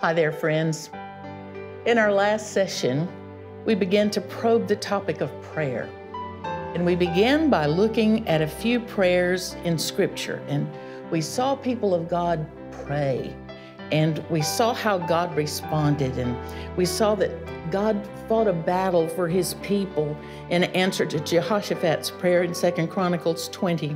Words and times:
Hi 0.00 0.14
there, 0.14 0.32
friends. 0.32 0.88
In 1.84 1.98
our 1.98 2.10
last 2.10 2.54
session, 2.54 3.06
we 3.66 3.74
began 3.74 4.08
to 4.12 4.22
probe 4.22 4.66
the 4.66 4.76
topic 4.76 5.20
of 5.20 5.30
prayer. 5.42 5.90
And 6.42 6.86
we 6.86 6.96
began 6.96 7.50
by 7.50 7.66
looking 7.66 8.26
at 8.26 8.40
a 8.40 8.46
few 8.46 8.80
prayers 8.80 9.56
in 9.62 9.78
Scripture. 9.78 10.42
And 10.48 10.66
we 11.10 11.20
saw 11.20 11.54
people 11.54 11.94
of 11.94 12.08
God 12.08 12.46
pray. 12.86 13.36
And 13.92 14.24
we 14.30 14.40
saw 14.40 14.72
how 14.72 14.96
God 14.96 15.36
responded. 15.36 16.16
And 16.16 16.34
we 16.78 16.86
saw 16.86 17.14
that 17.16 17.30
God 17.70 18.08
fought 18.26 18.48
a 18.48 18.54
battle 18.54 19.06
for 19.06 19.28
his 19.28 19.52
people 19.56 20.16
in 20.48 20.64
answer 20.64 21.04
to 21.04 21.20
Jehoshaphat's 21.20 22.10
prayer 22.10 22.42
in 22.42 22.54
2 22.54 22.86
Chronicles 22.86 23.50
20. 23.50 23.94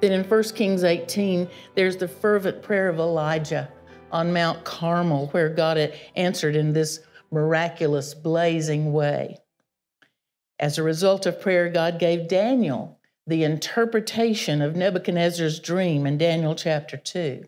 Then 0.00 0.12
in 0.12 0.24
1 0.24 0.42
Kings 0.54 0.84
18, 0.84 1.50
there's 1.74 1.98
the 1.98 2.08
fervent 2.08 2.62
prayer 2.62 2.88
of 2.88 2.98
Elijah 2.98 3.70
on 4.12 4.32
Mount 4.32 4.64
Carmel, 4.64 5.28
where 5.28 5.48
God 5.48 5.76
had 5.76 5.94
answered 6.16 6.56
in 6.56 6.72
this 6.72 7.00
miraculous, 7.30 8.14
blazing 8.14 8.92
way. 8.92 9.38
As 10.58 10.76
a 10.76 10.82
result 10.82 11.26
of 11.26 11.40
prayer, 11.40 11.68
God 11.68 11.98
gave 11.98 12.28
Daniel 12.28 12.98
the 13.26 13.44
interpretation 13.44 14.60
of 14.60 14.76
Nebuchadnezzar's 14.76 15.60
dream 15.60 16.06
in 16.06 16.18
Daniel 16.18 16.54
chapter 16.54 16.96
2. 16.96 17.44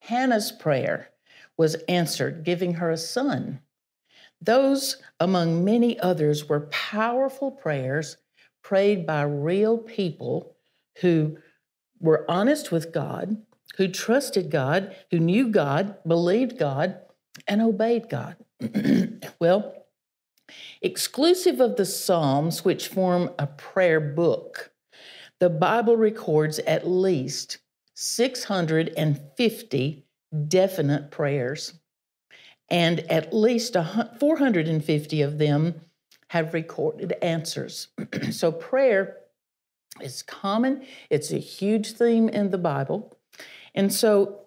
Hannah's 0.00 0.52
prayer 0.52 1.10
was 1.56 1.74
answered, 1.88 2.44
giving 2.44 2.74
her 2.74 2.90
a 2.90 2.96
son. 2.96 3.60
Those, 4.40 4.98
among 5.18 5.64
many 5.64 5.98
others, 5.98 6.48
were 6.48 6.68
powerful 6.70 7.50
prayers 7.50 8.16
prayed 8.62 9.06
by 9.06 9.22
real 9.22 9.78
people 9.78 10.54
who 11.00 11.38
were 12.00 12.24
honest 12.30 12.70
with 12.70 12.92
God, 12.92 13.36
who 13.78 13.88
trusted 13.88 14.50
God, 14.50 14.94
who 15.10 15.18
knew 15.20 15.48
God, 15.48 15.96
believed 16.06 16.58
God, 16.58 16.98
and 17.46 17.62
obeyed 17.62 18.10
God. 18.10 18.36
well, 19.40 19.86
exclusive 20.82 21.60
of 21.60 21.76
the 21.76 21.84
Psalms, 21.84 22.64
which 22.64 22.88
form 22.88 23.30
a 23.38 23.46
prayer 23.46 24.00
book, 24.00 24.72
the 25.38 25.48
Bible 25.48 25.96
records 25.96 26.58
at 26.60 26.88
least 26.88 27.58
650 27.94 30.04
definite 30.48 31.10
prayers, 31.12 31.74
and 32.68 32.98
at 33.10 33.32
least 33.32 33.76
450 34.18 35.22
of 35.22 35.38
them 35.38 35.80
have 36.30 36.52
recorded 36.52 37.14
answers. 37.22 37.88
so, 38.32 38.50
prayer 38.50 39.18
is 40.00 40.22
common, 40.22 40.84
it's 41.10 41.30
a 41.30 41.38
huge 41.38 41.92
theme 41.92 42.28
in 42.28 42.50
the 42.50 42.58
Bible. 42.58 43.14
And 43.78 43.90
so, 43.90 44.40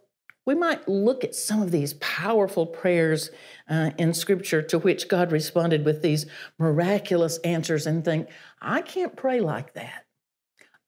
we 0.46 0.56
might 0.56 0.88
look 0.88 1.24
at 1.24 1.36
some 1.36 1.62
of 1.62 1.72
these 1.72 1.94
powerful 1.96 2.66
prayers 2.66 3.30
uh, 3.70 3.92
in 3.98 4.14
Scripture 4.14 4.62
to 4.64 4.80
which 4.80 5.08
God 5.08 5.32
responded 5.32 5.86
with 5.86 6.02
these 6.02 6.26
miraculous 6.58 7.38
answers 7.40 7.86
and 7.86 8.04
think, 8.04 8.28
I 8.62 8.82
can't 8.82 9.16
pray 9.16 9.40
like 9.40 9.74
that. 9.76 10.06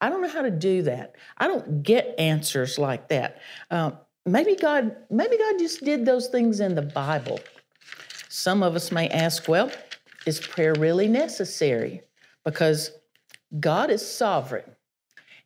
I 0.01 0.09
don't 0.09 0.21
know 0.21 0.29
how 0.29 0.41
to 0.41 0.51
do 0.51 0.81
that. 0.81 1.15
I 1.37 1.47
don't 1.47 1.83
get 1.83 2.15
answers 2.17 2.77
like 2.79 3.09
that. 3.09 3.41
Uh, 3.69 3.91
maybe 4.25 4.55
God, 4.55 4.95
maybe 5.09 5.37
God 5.37 5.59
just 5.59 5.83
did 5.83 6.05
those 6.05 6.27
things 6.27 6.59
in 6.59 6.75
the 6.75 6.81
Bible. 6.81 7.39
Some 8.27 8.63
of 8.63 8.75
us 8.75 8.91
may 8.91 9.07
ask, 9.09 9.47
well, 9.47 9.71
is 10.25 10.39
prayer 10.39 10.73
really 10.73 11.07
necessary? 11.07 12.01
Because 12.43 12.91
God 13.59 13.91
is 13.91 14.05
sovereign. 14.05 14.69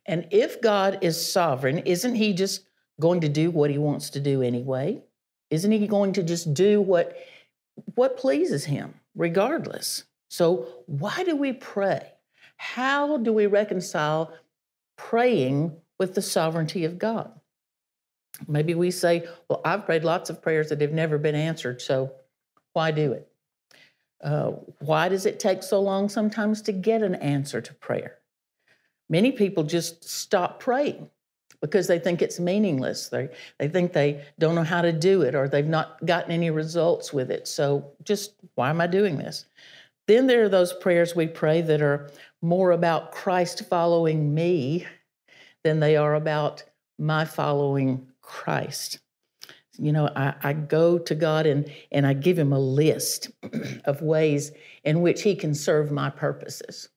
And 0.06 0.26
if 0.30 0.62
God 0.62 0.98
is 1.02 1.30
sovereign, 1.30 1.78
isn't 1.80 2.14
He 2.14 2.32
just 2.32 2.67
going 3.00 3.20
to 3.22 3.28
do 3.28 3.50
what 3.50 3.70
He 3.70 3.78
wants 3.78 4.10
to 4.10 4.20
do 4.20 4.42
anyway? 4.42 5.02
Isn't 5.50 5.72
He 5.72 5.86
going 5.86 6.12
to 6.14 6.22
just 6.22 6.54
do 6.54 6.80
what, 6.80 7.16
what 7.94 8.16
pleases 8.16 8.64
Him, 8.64 8.94
regardless? 9.14 10.04
So, 10.28 10.66
why 10.86 11.24
do 11.24 11.36
we 11.36 11.52
pray? 11.52 12.12
How 12.56 13.16
do 13.16 13.32
we 13.32 13.46
reconcile 13.46 14.34
praying 14.98 15.74
with 15.98 16.14
the 16.14 16.22
sovereignty 16.22 16.84
of 16.84 16.98
God. 16.98 17.30
Maybe 18.46 18.74
we 18.74 18.90
say, 18.90 19.26
Well, 19.48 19.62
I've 19.64 19.86
prayed 19.86 20.04
lots 20.04 20.28
of 20.28 20.42
prayers 20.42 20.68
that 20.68 20.80
have 20.80 20.92
never 20.92 21.16
been 21.16 21.34
answered, 21.34 21.80
so 21.80 22.12
why 22.74 22.90
do 22.90 23.12
it? 23.12 23.28
Uh, 24.22 24.50
why 24.80 25.08
does 25.08 25.26
it 25.26 25.40
take 25.40 25.62
so 25.62 25.80
long 25.80 26.08
sometimes 26.08 26.60
to 26.62 26.72
get 26.72 27.02
an 27.02 27.14
answer 27.16 27.60
to 27.60 27.74
prayer? 27.74 28.18
Many 29.08 29.32
people 29.32 29.64
just 29.64 30.08
stop 30.08 30.60
praying 30.60 31.08
because 31.60 31.86
they 31.86 31.98
think 31.98 32.22
it's 32.22 32.38
meaningless. 32.38 33.08
They, 33.08 33.28
they 33.58 33.68
think 33.68 33.92
they 33.92 34.24
don't 34.38 34.54
know 34.54 34.64
how 34.64 34.82
to 34.82 34.92
do 34.92 35.22
it 35.22 35.34
or 35.34 35.48
they've 35.48 35.66
not 35.66 36.04
gotten 36.06 36.30
any 36.30 36.50
results 36.50 37.12
with 37.12 37.30
it. 37.30 37.48
So, 37.48 37.92
just 38.04 38.34
why 38.54 38.70
am 38.70 38.80
I 38.80 38.86
doing 38.86 39.18
this? 39.18 39.46
Then 40.06 40.26
there 40.26 40.44
are 40.44 40.48
those 40.48 40.72
prayers 40.72 41.14
we 41.14 41.26
pray 41.26 41.60
that 41.62 41.82
are 41.82 42.10
more 42.40 42.70
about 42.70 43.12
Christ 43.12 43.68
following 43.68 44.32
me 44.34 44.86
than 45.64 45.80
they 45.80 45.96
are 45.96 46.14
about 46.14 46.62
my 46.98 47.24
following 47.24 48.06
Christ. 48.22 49.00
You 49.78 49.92
know, 49.92 50.10
I, 50.16 50.34
I 50.42 50.52
go 50.54 50.98
to 50.98 51.14
God 51.14 51.46
and, 51.46 51.70
and 51.92 52.06
I 52.06 52.14
give 52.14 52.38
him 52.38 52.52
a 52.52 52.58
list 52.58 53.30
of 53.84 54.02
ways 54.02 54.50
in 54.84 55.02
which 55.02 55.22
he 55.22 55.36
can 55.36 55.54
serve 55.54 55.92
my 55.92 56.10
purposes. 56.10 56.88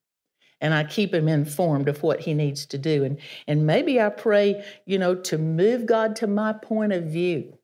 And 0.61 0.73
I 0.73 0.83
keep 0.83 1.13
him 1.13 1.27
informed 1.27 1.89
of 1.89 2.03
what 2.03 2.21
he 2.21 2.33
needs 2.33 2.65
to 2.67 2.77
do. 2.77 3.03
And, 3.03 3.17
and 3.47 3.65
maybe 3.65 3.99
I 3.99 4.09
pray, 4.09 4.63
you 4.85 4.99
know, 4.99 5.15
to 5.15 5.37
move 5.37 5.85
God 5.85 6.15
to 6.17 6.27
my 6.27 6.53
point 6.53 6.93
of 6.93 7.05
view. 7.05 7.57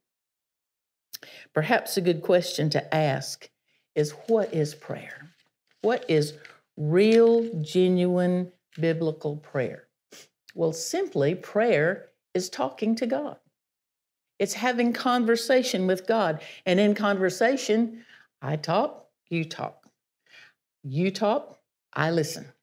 Perhaps 1.53 1.97
a 1.97 2.01
good 2.01 2.21
question 2.21 2.69
to 2.71 2.95
ask 2.95 3.49
is 3.95 4.11
what 4.27 4.53
is 4.53 4.75
prayer? 4.75 5.29
What 5.81 6.05
is 6.09 6.33
real, 6.75 7.49
genuine 7.61 8.51
biblical 8.79 9.37
prayer? 9.37 9.87
Well, 10.55 10.73
simply, 10.73 11.35
prayer 11.35 12.09
is 12.33 12.49
talking 12.49 12.95
to 12.95 13.05
God. 13.05 13.37
It's 14.39 14.53
having 14.53 14.93
conversation 14.93 15.87
with 15.87 16.07
God. 16.07 16.41
And 16.65 16.79
in 16.79 16.93
conversation, 16.93 18.05
I 18.41 18.55
talk, 18.55 19.07
you 19.29 19.45
talk. 19.45 19.87
You 20.83 21.11
talk, 21.11 21.59
I 21.93 22.11
listen. 22.11 22.53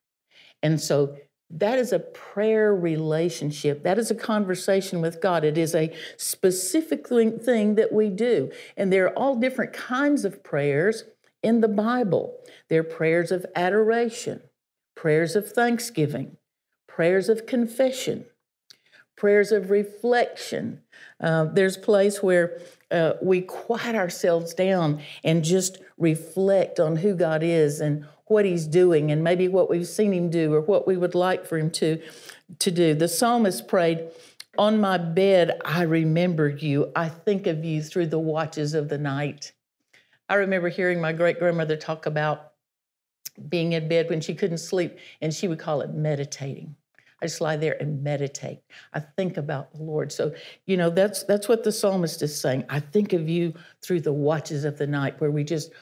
And 0.65 0.81
so 0.81 1.17
that 1.51 1.79
is 1.79 1.93
a 1.93 1.99
prayer 2.01 2.75
relationship. 2.75 3.85
That 3.85 3.99
is 3.99 4.11
a 4.11 4.15
conversation 4.15 5.03
with 5.03 5.21
God. 5.21 5.45
It 5.45 5.59
is 5.59 5.75
a 5.75 5.95
specific 6.17 7.07
thing 7.07 7.75
that 7.77 7.93
we 7.93 8.09
do. 8.09 8.51
And 8.77 8.93
there 8.93 9.05
are 9.05 9.17
all 9.17 9.37
different 9.37 9.75
kinds 9.75 10.25
of 10.25 10.43
prayers 10.43 11.05
in 11.43 11.61
the 11.61 11.69
Bible. 11.69 12.35
There 12.71 12.81
are 12.81 12.85
prayers 12.85 13.31
of 13.31 13.45
adoration, 13.55 14.41
prayers 14.97 15.37
of 15.37 15.53
thanksgiving, 15.53 16.39
prayers 16.89 17.29
of 17.29 17.45
confession, 17.47 18.25
prayers 19.15 19.53
of 19.53 19.71
reflection. 19.71 20.81
Uh, 21.21 21.45
there's 21.45 21.77
place 21.77 22.23
where 22.23 22.59
uh, 22.91 23.13
we 23.23 23.43
quiet 23.43 23.95
ourselves 23.95 24.55
down 24.55 25.03
and 25.23 25.45
just 25.45 25.79
reflect 25.99 26.81
on 26.81 26.97
who 26.97 27.15
God 27.15 27.43
is 27.43 27.81
and 27.81 28.07
what 28.27 28.45
He's 28.45 28.67
doing, 28.67 29.11
and 29.11 29.23
maybe 29.23 29.49
what 29.49 29.69
we've 29.71 29.87
seen 29.87 30.13
Him 30.13 30.31
do 30.31 30.53
or 30.55 30.61
what 30.61 30.87
we 30.87 30.97
would 30.97 31.15
like 31.15 31.47
for 31.47 31.59
Him 31.59 31.71
to, 31.73 32.01
to 32.59 32.71
do. 32.71 32.95
The 32.95 33.09
psalmist 33.09 33.69
prayed, 33.69 34.09
On 34.59 34.81
my 34.81 34.99
bed, 34.99 35.61
I 35.65 35.83
remember 35.83 36.49
you. 36.49 36.91
I 36.97 37.09
think 37.09 37.47
of 37.47 37.65
you 37.65 37.83
through 37.83 38.07
the 38.07 38.19
watches 38.19 38.75
of 38.75 38.89
the 38.89 38.99
night. 38.99 39.53
I 40.29 40.37
remember 40.37 40.69
hearing 40.69 41.01
my 41.01 41.13
great 41.13 41.39
grandmother 41.39 41.77
talk 41.77 42.07
about 42.07 42.53
being 43.49 43.73
in 43.73 43.89
bed 43.89 44.09
when 44.09 44.21
she 44.21 44.35
couldn't 44.35 44.59
sleep, 44.59 44.99
and 45.21 45.35
she 45.35 45.49
would 45.49 45.59
call 45.59 45.81
it 45.81 45.93
meditating. 45.93 46.77
I 47.25 47.27
just 47.27 47.41
lie 47.41 47.57
there 47.57 47.77
and 47.81 48.03
meditate. 48.03 48.61
I 48.93 49.01
think 49.01 49.39
about 49.39 49.73
the 49.73 49.83
Lord. 49.83 50.13
So, 50.13 50.35
you 50.67 50.77
know, 50.77 50.91
that's 50.91 51.23
that's 51.23 51.49
what 51.49 51.65
the 51.65 51.73
psalmist 51.73 52.23
is 52.23 52.39
saying. 52.39 52.65
I 52.69 52.81
think 52.81 53.15
of 53.15 53.29
you 53.29 53.55
through 53.81 54.01
the 54.03 54.13
watches 54.13 54.65
of 54.65 54.77
the 54.77 54.87
night 54.87 55.19
where 55.21 55.31
we 55.31 55.43
just 55.43 55.73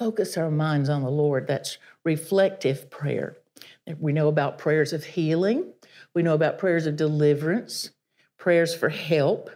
focus 0.00 0.38
our 0.38 0.50
minds 0.50 0.88
on 0.88 1.02
the 1.02 1.10
Lord. 1.10 1.46
That's 1.46 1.76
reflective 2.04 2.88
prayer. 2.88 3.36
We 3.98 4.14
know 4.14 4.28
about 4.28 4.56
prayers 4.56 4.94
of 4.94 5.04
healing. 5.04 5.74
We 6.14 6.22
know 6.22 6.32
about 6.32 6.58
prayers 6.58 6.86
of 6.86 6.96
deliverance, 6.96 7.90
prayers 8.38 8.74
for 8.74 8.88
help. 8.88 9.50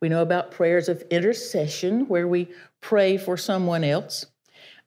We 0.00 0.08
know 0.08 0.20
about 0.20 0.50
prayers 0.50 0.88
of 0.88 1.02
intercession 1.12 2.08
where 2.08 2.26
we 2.26 2.48
pray 2.80 3.16
for 3.16 3.36
someone 3.36 3.84
else. 3.84 4.26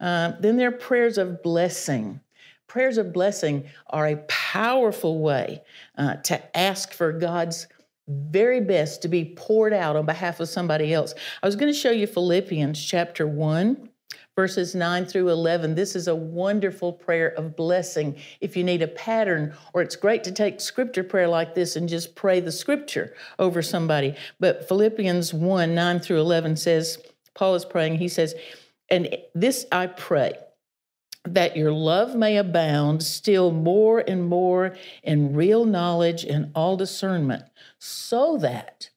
Uh, 0.02 0.34
then 0.42 0.58
there 0.58 0.68
are 0.68 0.78
prayers 0.78 1.18
of 1.18 1.42
blessing. 1.42 2.20
Prayers 2.68 2.98
of 2.98 3.14
blessing 3.14 3.64
are 3.90 4.08
a 4.08 4.18
powerful 4.28 5.20
way 5.20 5.64
uh, 5.98 6.18
to 6.18 6.58
ask 6.58 6.92
for 6.92 7.14
God's 7.14 7.66
very 8.10 8.60
best 8.60 9.02
to 9.04 9.08
be 9.08 9.34
poured 9.38 9.72
out 9.72 9.96
on 9.96 10.06
behalf 10.06 10.42
of 10.42 10.50
somebody 10.50 10.94
else. 10.94 11.14
I 11.42 11.46
was 11.46 11.56
going 11.56 11.72
to 11.72 11.80
show 11.80 11.92
you 11.92 12.08
Philippians 12.08 12.84
chapter 12.84 13.26
1, 13.26 13.87
verses 14.38 14.76
9 14.76 15.08
through 15.08 15.30
11. 15.30 15.74
This 15.74 15.96
is 15.96 16.08
a 16.08 16.16
wonderful 16.16 16.94
prayer 16.94 17.30
of 17.30 17.56
blessing. 17.56 18.16
If 18.40 18.56
you 18.56 18.64
need 18.64 18.84
a 18.84 18.88
pattern, 18.88 19.56
or 19.74 19.82
it's 19.82 19.96
great 19.96 20.24
to 20.26 20.32
take 20.32 20.62
scripture 20.62 21.04
prayer 21.04 21.28
like 21.28 21.56
this 21.56 21.76
and 21.76 21.90
just 21.90 22.16
pray 22.16 22.40
the 22.40 22.52
scripture 22.52 23.16
over 23.40 23.64
somebody. 23.64 24.16
But 24.40 24.68
Philippians 24.68 25.34
1 25.34 25.74
9 25.74 26.00
through 26.00 26.20
11 26.20 26.56
says, 26.58 27.00
Paul 27.34 27.56
is 27.56 27.66
praying, 27.66 27.96
he 27.98 28.08
says, 28.08 28.36
And 28.90 29.18
this 29.34 29.66
I 29.72 29.88
pray, 29.88 30.34
that 31.26 31.58
your 31.58 31.72
love 31.72 32.16
may 32.16 32.38
abound 32.38 33.02
still 33.02 33.52
more 33.52 34.04
and 34.08 34.24
more 34.24 34.76
in 35.02 35.34
real 35.34 35.66
knowledge 35.66 36.24
and 36.24 36.52
all 36.54 36.78
discernment, 36.78 37.44
so 37.80 38.38
that 38.38 38.92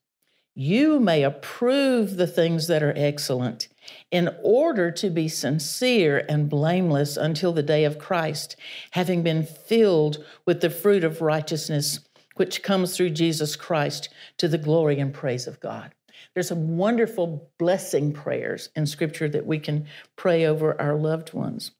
you 0.53 0.99
may 0.99 1.23
approve 1.23 2.17
the 2.17 2.27
things 2.27 2.67
that 2.67 2.83
are 2.83 2.93
excellent, 2.95 3.69
in 4.11 4.29
order 4.43 4.91
to 4.91 5.09
be 5.09 5.27
sincere 5.27 6.25
and 6.27 6.49
blameless 6.49 7.15
until 7.17 7.53
the 7.53 7.63
day 7.63 7.85
of 7.85 7.97
Christ, 7.97 8.57
having 8.91 9.23
been 9.23 9.43
filled 9.43 10.23
with 10.45 10.61
the 10.61 10.69
fruit 10.69 11.03
of 11.03 11.21
righteousness 11.21 12.01
which 12.35 12.63
comes 12.63 12.95
through 12.95 13.09
Jesus 13.11 13.55
Christ 13.55 14.09
to 14.37 14.47
the 14.47 14.57
glory 14.57 14.99
and 14.99 15.13
praise 15.13 15.47
of 15.47 15.59
God. 15.59 15.93
There's 16.33 16.47
some 16.47 16.77
wonderful 16.77 17.51
blessing 17.57 18.13
prayers 18.13 18.69
in 18.75 18.85
Scripture 18.85 19.29
that 19.29 19.45
we 19.45 19.59
can 19.59 19.85
pray 20.15 20.45
over 20.45 20.79
our 20.79 20.95
loved 20.95 21.33
ones. 21.33 21.71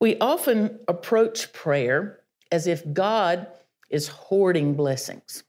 We 0.00 0.18
often 0.18 0.78
approach 0.88 1.52
prayer 1.52 2.20
as 2.52 2.66
if 2.66 2.92
God 2.92 3.46
is 3.90 4.08
hoarding 4.08 4.74
blessings 4.74 5.44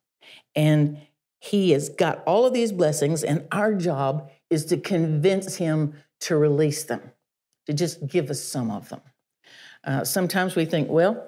and 0.56 1.00
He 1.39 1.71
has 1.71 1.89
got 1.89 2.24
all 2.25 2.45
of 2.45 2.54
these 2.54 2.71
blessings, 2.71 3.24
and 3.24 3.48
our 3.51 3.74
job 3.75 4.30
is 4.50 4.66
to 4.66 4.78
convince 4.78 5.56
Him 5.56 5.94
to 6.22 6.38
release 6.38 6.84
them, 6.84 7.12
to 7.66 7.74
just 7.74 8.08
give 8.08 8.30
us 8.30 8.42
some 8.42 8.72
of 8.72 8.90
them. 8.90 9.02
Uh, 9.84 10.04
sometimes 10.04 10.56
we 10.56 10.66
think, 10.66 10.90
well, 10.90 11.24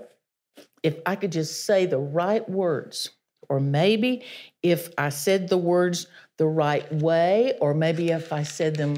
if 0.84 0.98
I 1.06 1.16
could 1.16 1.32
just 1.32 1.66
say 1.66 1.86
the 1.86 1.98
right 1.98 2.48
words, 2.50 3.12
or 3.50 3.60
maybe 3.60 4.24
if 4.64 4.90
I 4.98 5.10
said 5.10 5.50
the 5.50 5.58
words 5.58 6.08
the 6.38 6.48
right 6.48 6.92
way, 6.94 7.56
or 7.60 7.74
maybe 7.74 8.12
if 8.12 8.32
I 8.32 8.44
said 8.44 8.76
them 8.76 8.98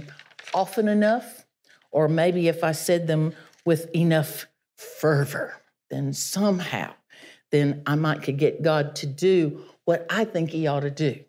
often 0.53 0.87
enough, 0.87 1.45
or 1.91 2.07
maybe 2.07 2.47
if 2.47 2.63
I 2.63 2.71
said 2.71 3.07
them 3.07 3.33
with 3.65 3.93
enough 3.95 4.47
fervor, 4.77 5.61
then 5.89 6.13
somehow, 6.13 6.93
then 7.51 7.83
I 7.85 7.95
might 7.95 8.23
could 8.23 8.37
get 8.37 8.61
God 8.61 8.95
to 8.97 9.07
do 9.07 9.63
what 9.85 10.05
I 10.09 10.25
think 10.25 10.51
He 10.51 10.67
ought 10.67 10.81
to 10.81 10.91
do. 10.91 11.19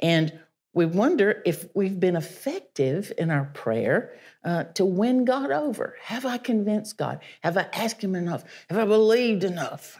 And 0.00 0.38
we 0.74 0.86
wonder 0.86 1.42
if 1.44 1.66
we've 1.74 1.98
been 1.98 2.16
effective 2.16 3.12
in 3.18 3.30
our 3.30 3.46
prayer 3.46 4.14
uh, 4.44 4.64
to 4.74 4.84
win 4.84 5.24
God 5.24 5.50
over. 5.50 5.96
Have 6.02 6.26
I 6.26 6.38
convinced 6.38 6.96
God? 6.96 7.20
Have 7.42 7.56
I 7.56 7.66
asked 7.72 8.02
Him 8.02 8.14
enough? 8.14 8.44
Have 8.68 8.78
I 8.78 8.84
believed 8.84 9.44
enough? 9.44 9.98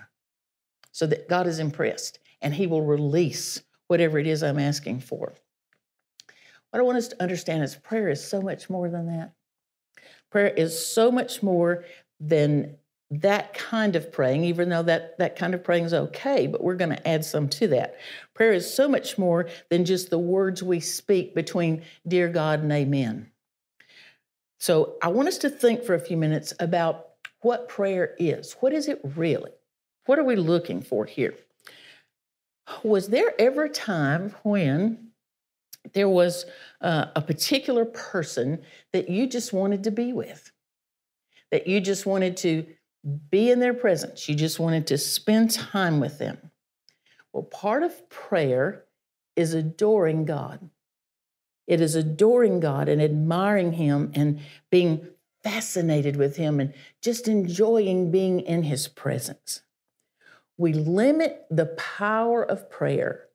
So 0.92 1.06
that 1.06 1.28
God 1.28 1.46
is 1.46 1.58
impressed 1.58 2.18
and 2.40 2.54
He 2.54 2.66
will 2.66 2.82
release 2.82 3.62
whatever 3.86 4.18
it 4.18 4.26
is 4.26 4.42
I'm 4.42 4.58
asking 4.58 5.00
for. 5.00 5.34
What 6.70 6.80
I 6.80 6.82
want 6.82 6.98
us 6.98 7.08
to 7.08 7.22
understand 7.22 7.62
is 7.62 7.74
prayer 7.74 8.08
is 8.08 8.22
so 8.22 8.42
much 8.42 8.68
more 8.68 8.90
than 8.90 9.06
that. 9.06 9.32
Prayer 10.30 10.48
is 10.48 10.86
so 10.86 11.10
much 11.10 11.42
more 11.42 11.84
than 12.20 12.76
that 13.10 13.54
kind 13.54 13.96
of 13.96 14.12
praying, 14.12 14.44
even 14.44 14.68
though 14.68 14.82
that, 14.82 15.16
that 15.18 15.36
kind 15.36 15.54
of 15.54 15.64
praying 15.64 15.84
is 15.84 15.94
okay, 15.94 16.46
but 16.46 16.62
we're 16.62 16.76
going 16.76 16.94
to 16.94 17.08
add 17.08 17.24
some 17.24 17.48
to 17.48 17.68
that. 17.68 17.96
Prayer 18.34 18.52
is 18.52 18.72
so 18.72 18.86
much 18.86 19.16
more 19.16 19.48
than 19.70 19.84
just 19.84 20.10
the 20.10 20.18
words 20.18 20.62
we 20.62 20.78
speak 20.78 21.34
between 21.34 21.82
dear 22.06 22.28
God 22.28 22.60
and 22.60 22.70
amen. 22.70 23.30
So 24.58 24.96
I 25.02 25.08
want 25.08 25.28
us 25.28 25.38
to 25.38 25.50
think 25.50 25.84
for 25.84 25.94
a 25.94 26.00
few 26.00 26.16
minutes 26.16 26.52
about 26.60 27.06
what 27.40 27.68
prayer 27.68 28.14
is. 28.18 28.56
What 28.60 28.72
is 28.72 28.88
it 28.88 29.00
really? 29.16 29.52
What 30.06 30.18
are 30.18 30.24
we 30.24 30.36
looking 30.36 30.82
for 30.82 31.04
here? 31.06 31.34
Was 32.82 33.08
there 33.08 33.32
ever 33.40 33.64
a 33.64 33.70
time 33.70 34.34
when 34.42 35.10
there 35.94 36.08
was 36.08 36.44
uh, 36.82 37.06
a 37.16 37.22
particular 37.22 37.86
person 37.86 38.60
that 38.92 39.08
you 39.08 39.26
just 39.26 39.52
wanted 39.52 39.84
to 39.84 39.90
be 39.90 40.12
with? 40.12 40.50
That 41.50 41.66
you 41.66 41.80
just 41.80 42.04
wanted 42.04 42.36
to 42.38 42.66
be 43.30 43.50
in 43.50 43.60
their 43.60 43.74
presence. 43.74 44.28
You 44.28 44.34
just 44.34 44.58
wanted 44.58 44.86
to 44.88 44.98
spend 44.98 45.50
time 45.50 46.00
with 46.00 46.18
them. 46.18 46.50
Well, 47.32 47.44
part 47.44 47.82
of 47.82 48.08
prayer 48.10 48.84
is 49.36 49.54
adoring 49.54 50.24
God. 50.24 50.70
It 51.66 51.80
is 51.80 51.94
adoring 51.94 52.60
God 52.60 52.88
and 52.88 53.00
admiring 53.00 53.72
Him 53.74 54.10
and 54.14 54.40
being 54.70 55.06
fascinated 55.42 56.16
with 56.16 56.36
Him 56.36 56.60
and 56.60 56.74
just 57.02 57.28
enjoying 57.28 58.10
being 58.10 58.40
in 58.40 58.64
His 58.64 58.88
presence. 58.88 59.62
We 60.56 60.72
limit 60.72 61.46
the 61.50 61.66
power 61.66 62.42
of 62.42 62.70
prayer 62.70 63.26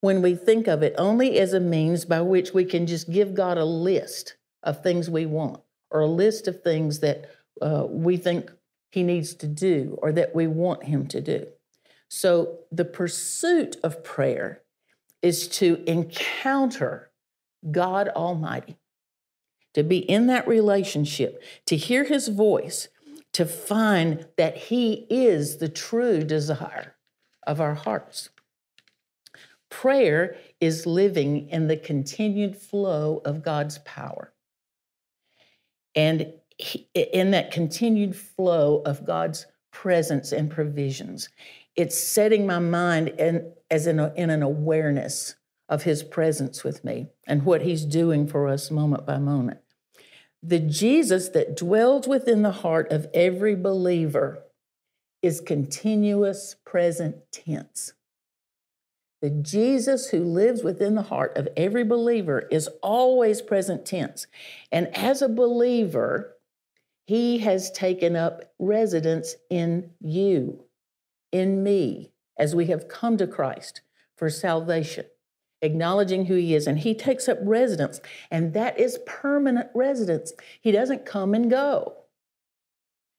when 0.00 0.22
we 0.22 0.34
think 0.34 0.66
of 0.66 0.82
it 0.82 0.94
only 0.98 1.38
as 1.38 1.52
a 1.52 1.60
means 1.60 2.04
by 2.04 2.20
which 2.20 2.52
we 2.52 2.64
can 2.64 2.86
just 2.86 3.10
give 3.10 3.34
God 3.34 3.56
a 3.56 3.64
list 3.64 4.36
of 4.62 4.82
things 4.82 5.08
we 5.08 5.24
want 5.26 5.60
or 5.90 6.00
a 6.00 6.06
list 6.06 6.48
of 6.48 6.62
things 6.62 7.00
that 7.00 7.30
uh, 7.62 7.86
we 7.88 8.16
think 8.16 8.50
he 8.94 9.02
needs 9.02 9.34
to 9.34 9.48
do 9.48 9.98
or 10.00 10.12
that 10.12 10.36
we 10.36 10.46
want 10.46 10.84
him 10.84 11.08
to 11.08 11.20
do. 11.20 11.48
So 12.08 12.60
the 12.70 12.84
pursuit 12.84 13.76
of 13.82 14.04
prayer 14.04 14.62
is 15.20 15.48
to 15.48 15.82
encounter 15.84 17.10
God 17.72 18.08
Almighty, 18.10 18.76
to 19.72 19.82
be 19.82 19.98
in 19.98 20.28
that 20.28 20.46
relationship, 20.46 21.42
to 21.66 21.76
hear 21.76 22.04
his 22.04 22.28
voice, 22.28 22.86
to 23.32 23.44
find 23.44 24.28
that 24.36 24.56
he 24.56 25.08
is 25.10 25.56
the 25.56 25.68
true 25.68 26.22
desire 26.22 26.94
of 27.48 27.60
our 27.60 27.74
hearts. 27.74 28.28
Prayer 29.70 30.36
is 30.60 30.86
living 30.86 31.48
in 31.48 31.66
the 31.66 31.76
continued 31.76 32.56
flow 32.56 33.20
of 33.24 33.42
God's 33.42 33.78
power. 33.78 34.32
And 35.96 36.34
in 36.94 37.32
that 37.32 37.50
continued 37.50 38.16
flow 38.16 38.82
of 38.86 39.04
God's 39.04 39.46
presence 39.72 40.32
and 40.32 40.50
provisions. 40.50 41.28
It's 41.76 41.98
setting 41.98 42.46
my 42.46 42.60
mind 42.60 43.08
in, 43.08 43.52
as 43.70 43.86
in, 43.86 43.98
a, 43.98 44.12
in 44.14 44.30
an 44.30 44.42
awareness 44.42 45.34
of 45.68 45.82
His 45.82 46.02
presence 46.02 46.62
with 46.62 46.84
me 46.84 47.08
and 47.26 47.44
what 47.44 47.62
He's 47.62 47.84
doing 47.84 48.28
for 48.28 48.48
us 48.48 48.70
moment 48.70 49.04
by 49.04 49.18
moment. 49.18 49.60
The 50.42 50.60
Jesus 50.60 51.30
that 51.30 51.56
dwells 51.56 52.06
within 52.06 52.42
the 52.42 52.52
heart 52.52 52.92
of 52.92 53.08
every 53.14 53.56
believer 53.56 54.44
is 55.22 55.40
continuous 55.40 56.56
present 56.64 57.16
tense. 57.32 57.94
The 59.22 59.30
Jesus 59.30 60.10
who 60.10 60.22
lives 60.22 60.62
within 60.62 60.96
the 60.96 61.02
heart 61.02 61.34
of 61.38 61.48
every 61.56 61.82
believer 61.82 62.46
is 62.50 62.68
always 62.82 63.40
present 63.40 63.86
tense. 63.86 64.26
And 64.70 64.94
as 64.94 65.22
a 65.22 65.30
believer, 65.30 66.33
he 67.06 67.38
has 67.38 67.70
taken 67.70 68.16
up 68.16 68.52
residence 68.58 69.36
in 69.50 69.90
you, 70.00 70.64
in 71.32 71.62
me, 71.62 72.12
as 72.38 72.54
we 72.54 72.66
have 72.66 72.88
come 72.88 73.16
to 73.18 73.26
Christ 73.26 73.82
for 74.16 74.30
salvation, 74.30 75.04
acknowledging 75.60 76.24
who 76.24 76.34
He 76.34 76.54
is. 76.54 76.66
And 76.66 76.78
He 76.78 76.94
takes 76.94 77.28
up 77.28 77.38
residence, 77.42 78.00
and 78.30 78.54
that 78.54 78.78
is 78.78 78.98
permanent 79.06 79.68
residence. 79.74 80.32
He 80.60 80.72
doesn't 80.72 81.04
come 81.04 81.34
and 81.34 81.50
go. 81.50 81.94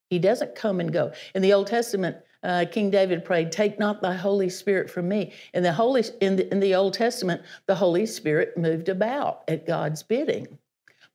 He 0.10 0.20
doesn't 0.20 0.56
come 0.56 0.80
and 0.80 0.92
go. 0.92 1.14
In 1.36 1.42
the 1.42 1.54
Old 1.54 1.68
Testament, 1.68 2.18
uh, 2.44 2.66
King 2.72 2.90
David 2.90 3.24
prayed, 3.24 3.52
"Take 3.52 3.78
not 3.78 4.02
thy 4.02 4.14
Holy 4.14 4.50
Spirit 4.50 4.90
from 4.90 5.08
me." 5.08 5.32
In 5.54 5.62
the 5.62 5.74
Holy 5.74 6.04
in 6.22 6.38
the, 6.38 6.52
in 6.52 6.60
the 6.60 6.76
Old 6.76 6.94
Testament, 6.94 7.42
the 7.68 7.76
Holy 7.76 8.06
Spirit 8.06 8.58
moved 8.58 8.90
about 8.90 9.44
at 9.48 9.66
God's 9.68 10.02
bidding. 10.02 10.58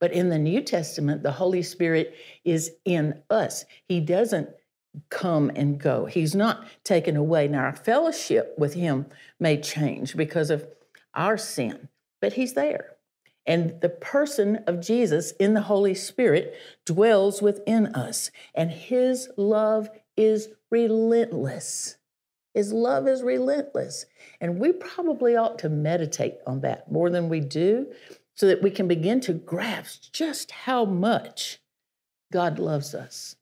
But 0.00 0.12
in 0.12 0.30
the 0.30 0.38
New 0.38 0.62
Testament, 0.62 1.22
the 1.22 1.30
Holy 1.30 1.62
Spirit 1.62 2.14
is 2.44 2.72
in 2.84 3.22
us. 3.30 3.64
He 3.86 4.00
doesn't 4.00 4.48
come 5.10 5.50
and 5.54 5.78
go, 5.78 6.06
He's 6.06 6.34
not 6.34 6.66
taken 6.82 7.16
away. 7.16 7.46
Now, 7.46 7.60
our 7.60 7.76
fellowship 7.76 8.54
with 8.58 8.74
Him 8.74 9.06
may 9.38 9.60
change 9.60 10.16
because 10.16 10.50
of 10.50 10.66
our 11.14 11.36
sin, 11.36 11.88
but 12.20 12.32
He's 12.32 12.54
there. 12.54 12.96
And 13.46 13.80
the 13.80 13.88
person 13.88 14.56
of 14.66 14.80
Jesus 14.80 15.32
in 15.32 15.54
the 15.54 15.62
Holy 15.62 15.94
Spirit 15.94 16.54
dwells 16.84 17.42
within 17.42 17.86
us, 17.88 18.30
and 18.54 18.70
His 18.70 19.28
love 19.36 19.90
is 20.16 20.48
relentless. 20.70 21.96
His 22.54 22.72
love 22.72 23.06
is 23.06 23.22
relentless. 23.22 24.06
And 24.40 24.58
we 24.58 24.72
probably 24.72 25.36
ought 25.36 25.58
to 25.60 25.68
meditate 25.68 26.38
on 26.46 26.62
that 26.62 26.90
more 26.90 27.08
than 27.08 27.28
we 27.28 27.40
do 27.40 27.92
so 28.40 28.46
that 28.46 28.62
we 28.62 28.70
can 28.70 28.88
begin 28.88 29.20
to 29.20 29.34
grasp 29.34 30.14
just 30.14 30.50
how 30.50 30.86
much 30.86 31.58
God 32.32 32.58
loves 32.58 32.94
us. 32.94 33.36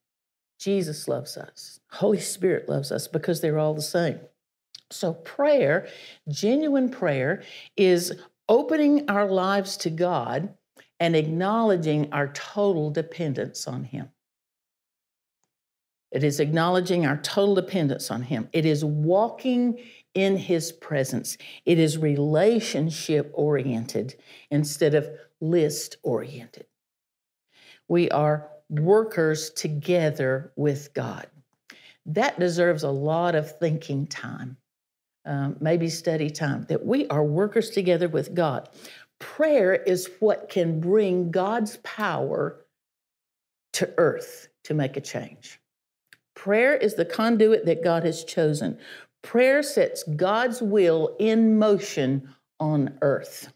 Jesus 0.58 1.06
loves 1.06 1.36
us. 1.36 1.78
Holy 1.92 2.18
Spirit 2.18 2.68
loves 2.68 2.90
us 2.90 3.06
because 3.06 3.40
they're 3.40 3.60
all 3.60 3.74
the 3.74 3.80
same. 3.80 4.18
So, 4.90 5.12
prayer, 5.12 5.86
genuine 6.28 6.88
prayer, 6.88 7.44
is 7.76 8.12
opening 8.48 9.08
our 9.08 9.30
lives 9.30 9.76
to 9.76 9.90
God 9.90 10.52
and 10.98 11.14
acknowledging 11.14 12.12
our 12.12 12.32
total 12.32 12.90
dependence 12.90 13.68
on 13.68 13.84
Him. 13.84 14.08
It 16.10 16.24
is 16.24 16.40
acknowledging 16.40 17.06
our 17.06 17.18
total 17.18 17.54
dependence 17.54 18.10
on 18.10 18.22
Him. 18.22 18.48
It 18.52 18.66
is 18.66 18.84
walking 18.84 19.78
in 20.18 20.36
His 20.36 20.72
presence. 20.72 21.38
It 21.64 21.78
is 21.78 21.96
relationship 21.96 23.30
oriented 23.34 24.16
instead 24.50 24.94
of 24.94 25.08
list 25.40 25.96
oriented. 26.02 26.66
We 27.86 28.10
are 28.10 28.50
workers 28.68 29.50
together 29.50 30.52
with 30.56 30.92
God. 30.92 31.28
That 32.04 32.40
deserves 32.40 32.82
a 32.82 32.90
lot 32.90 33.34
of 33.34 33.58
thinking 33.58 34.06
time, 34.06 34.56
um, 35.24 35.56
maybe 35.60 35.88
study 35.88 36.30
time, 36.30 36.66
that 36.68 36.84
we 36.84 37.06
are 37.08 37.24
workers 37.24 37.70
together 37.70 38.08
with 38.08 38.34
God. 38.34 38.68
Prayer 39.20 39.74
is 39.74 40.10
what 40.20 40.48
can 40.48 40.80
bring 40.80 41.30
God's 41.30 41.76
power 41.78 42.64
to 43.74 43.92
earth 43.98 44.48
to 44.64 44.74
make 44.74 44.96
a 44.96 45.00
change. 45.00 45.60
Prayer 46.34 46.76
is 46.76 46.94
the 46.94 47.04
conduit 47.04 47.66
that 47.66 47.82
God 47.82 48.04
has 48.04 48.24
chosen. 48.24 48.78
Prayer 49.22 49.62
sets 49.62 50.02
God's 50.04 50.62
will 50.62 51.16
in 51.18 51.58
motion 51.58 52.34
on 52.60 52.98
earth. 53.02 53.52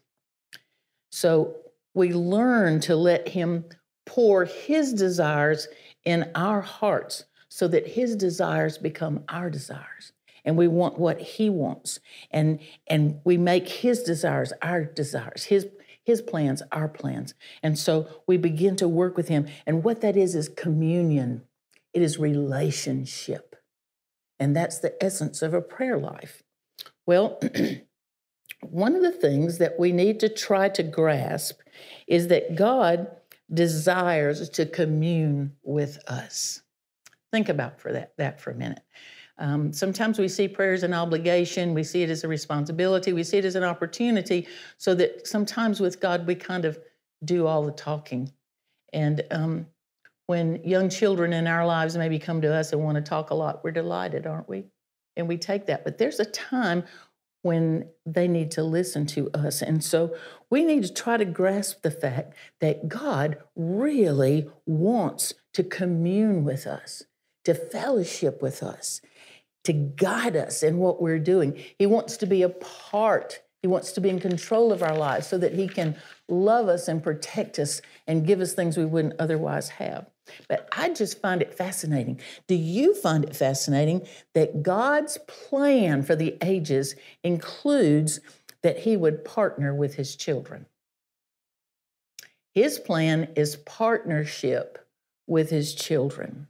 So 1.11 1.55
we 1.93 2.13
learn 2.13 2.79
to 2.81 2.95
let 2.95 3.27
Him 3.29 3.65
pour 4.05 4.45
His 4.45 4.93
desires 4.93 5.67
in 6.05 6.29
our 6.35 6.61
hearts 6.61 7.25
so 7.49 7.67
that 7.67 7.87
His 7.87 8.15
desires 8.15 8.77
become 8.77 9.23
our 9.29 9.49
desires. 9.49 10.13
And 10.45 10.57
we 10.57 10.67
want 10.67 10.99
what 10.99 11.21
He 11.21 11.49
wants. 11.49 11.99
And, 12.31 12.59
and 12.87 13.21
we 13.23 13.37
make 13.37 13.67
His 13.69 14.03
desires 14.03 14.51
our 14.61 14.83
desires, 14.83 15.45
His, 15.45 15.67
His 16.03 16.21
plans 16.21 16.61
our 16.71 16.89
plans. 16.89 17.33
And 17.61 17.79
so 17.79 18.07
we 18.27 18.37
begin 18.37 18.75
to 18.77 18.87
work 18.87 19.15
with 19.15 19.29
Him. 19.29 19.47
And 19.65 19.83
what 19.83 20.01
that 20.01 20.17
is, 20.17 20.35
is 20.35 20.49
communion 20.49 21.43
it 21.93 22.01
is 22.01 22.17
relationship. 22.17 23.52
And 24.43 24.53
that's 24.53 24.79
the 24.79 25.01
essence 25.01 25.41
of 25.41 25.53
a 25.53 25.61
prayer 25.61 25.97
life. 25.97 26.43
Well, 27.05 27.39
one 28.61 28.93
of 28.93 29.01
the 29.01 29.13
things 29.13 29.57
that 29.59 29.79
we 29.79 29.93
need 29.93 30.19
to 30.19 30.27
try 30.27 30.67
to 30.67 30.83
grasp 30.83 31.61
is 32.07 32.27
that 32.27 32.57
God 32.57 33.07
desires 33.53 34.49
to 34.49 34.65
commune 34.65 35.53
with 35.63 35.97
us. 36.09 36.61
Think 37.31 37.47
about 37.47 37.79
for 37.79 37.93
that, 37.93 38.17
that 38.17 38.41
for 38.41 38.51
a 38.51 38.55
minute. 38.55 38.83
Um, 39.37 39.71
sometimes 39.71 40.19
we 40.19 40.27
see 40.27 40.49
prayer 40.49 40.73
as 40.73 40.83
an 40.83 40.93
obligation, 40.93 41.73
we 41.73 41.85
see 41.85 42.03
it 42.03 42.09
as 42.09 42.25
a 42.25 42.27
responsibility, 42.27 43.13
we 43.13 43.23
see 43.23 43.37
it 43.37 43.45
as 43.45 43.55
an 43.55 43.63
opportunity, 43.63 44.45
so 44.77 44.93
that 44.95 45.25
sometimes 45.25 45.79
with 45.79 46.01
God 46.01 46.27
we 46.27 46.35
kind 46.35 46.65
of 46.65 46.77
do 47.23 47.47
all 47.47 47.63
the 47.63 47.71
talking. 47.71 48.29
And 48.91 49.23
um, 49.31 49.67
when 50.33 50.63
young 50.63 50.89
children 50.89 51.31
in 51.31 51.45
our 51.45 51.63
lives 51.63 51.95
maybe 51.95 52.17
come 52.17 52.41
to 52.41 52.51
us 52.51 52.73
and 52.73 52.83
want 52.83 52.95
to 52.95 53.03
talk 53.03 53.29
a 53.29 53.35
lot, 53.35 53.63
we're 53.63 53.69
delighted, 53.69 54.25
aren't 54.25 54.49
we? 54.49 54.63
And 55.15 55.27
we 55.27 55.37
take 55.37 55.67
that. 55.67 55.83
But 55.83 55.99
there's 55.99 56.19
a 56.19 56.25
time 56.25 56.85
when 57.43 57.87
they 58.03 58.27
need 58.27 58.49
to 58.49 58.63
listen 58.63 59.05
to 59.05 59.29
us. 59.35 59.61
And 59.61 59.83
so 59.83 60.15
we 60.49 60.65
need 60.65 60.81
to 60.85 60.91
try 60.91 61.17
to 61.17 61.25
grasp 61.25 61.83
the 61.83 61.91
fact 61.91 62.33
that 62.61 62.89
God 62.89 63.37
really 63.55 64.49
wants 64.65 65.35
to 65.53 65.63
commune 65.63 66.43
with 66.43 66.65
us, 66.65 67.03
to 67.45 67.53
fellowship 67.53 68.41
with 68.41 68.63
us, 68.63 69.01
to 69.65 69.71
guide 69.71 70.35
us 70.35 70.63
in 70.63 70.77
what 70.77 70.99
we're 70.99 71.19
doing. 71.19 71.63
He 71.77 71.85
wants 71.85 72.17
to 72.17 72.25
be 72.25 72.41
a 72.41 72.49
part, 72.49 73.39
He 73.61 73.67
wants 73.67 73.91
to 73.91 74.01
be 74.01 74.09
in 74.09 74.19
control 74.19 74.71
of 74.71 74.81
our 74.81 74.97
lives 74.97 75.27
so 75.27 75.37
that 75.37 75.53
He 75.53 75.67
can 75.67 75.95
love 76.27 76.67
us 76.69 76.87
and 76.87 77.03
protect 77.03 77.59
us 77.59 77.83
and 78.07 78.25
give 78.25 78.41
us 78.41 78.53
things 78.53 78.77
we 78.77 78.85
wouldn't 78.85 79.19
otherwise 79.19 79.69
have. 79.69 80.07
But 80.47 80.67
I 80.75 80.89
just 80.89 81.21
find 81.21 81.41
it 81.41 81.53
fascinating. 81.53 82.19
Do 82.47 82.55
you 82.55 82.95
find 82.95 83.23
it 83.23 83.35
fascinating 83.35 84.07
that 84.33 84.63
God's 84.63 85.17
plan 85.27 86.03
for 86.03 86.15
the 86.15 86.37
ages 86.41 86.95
includes 87.23 88.19
that 88.61 88.79
He 88.79 88.97
would 88.97 89.25
partner 89.25 89.73
with 89.73 89.95
His 89.95 90.15
children? 90.15 90.65
His 92.53 92.79
plan 92.79 93.29
is 93.35 93.55
partnership 93.57 94.87
with 95.27 95.49
His 95.49 95.73
children. 95.73 96.47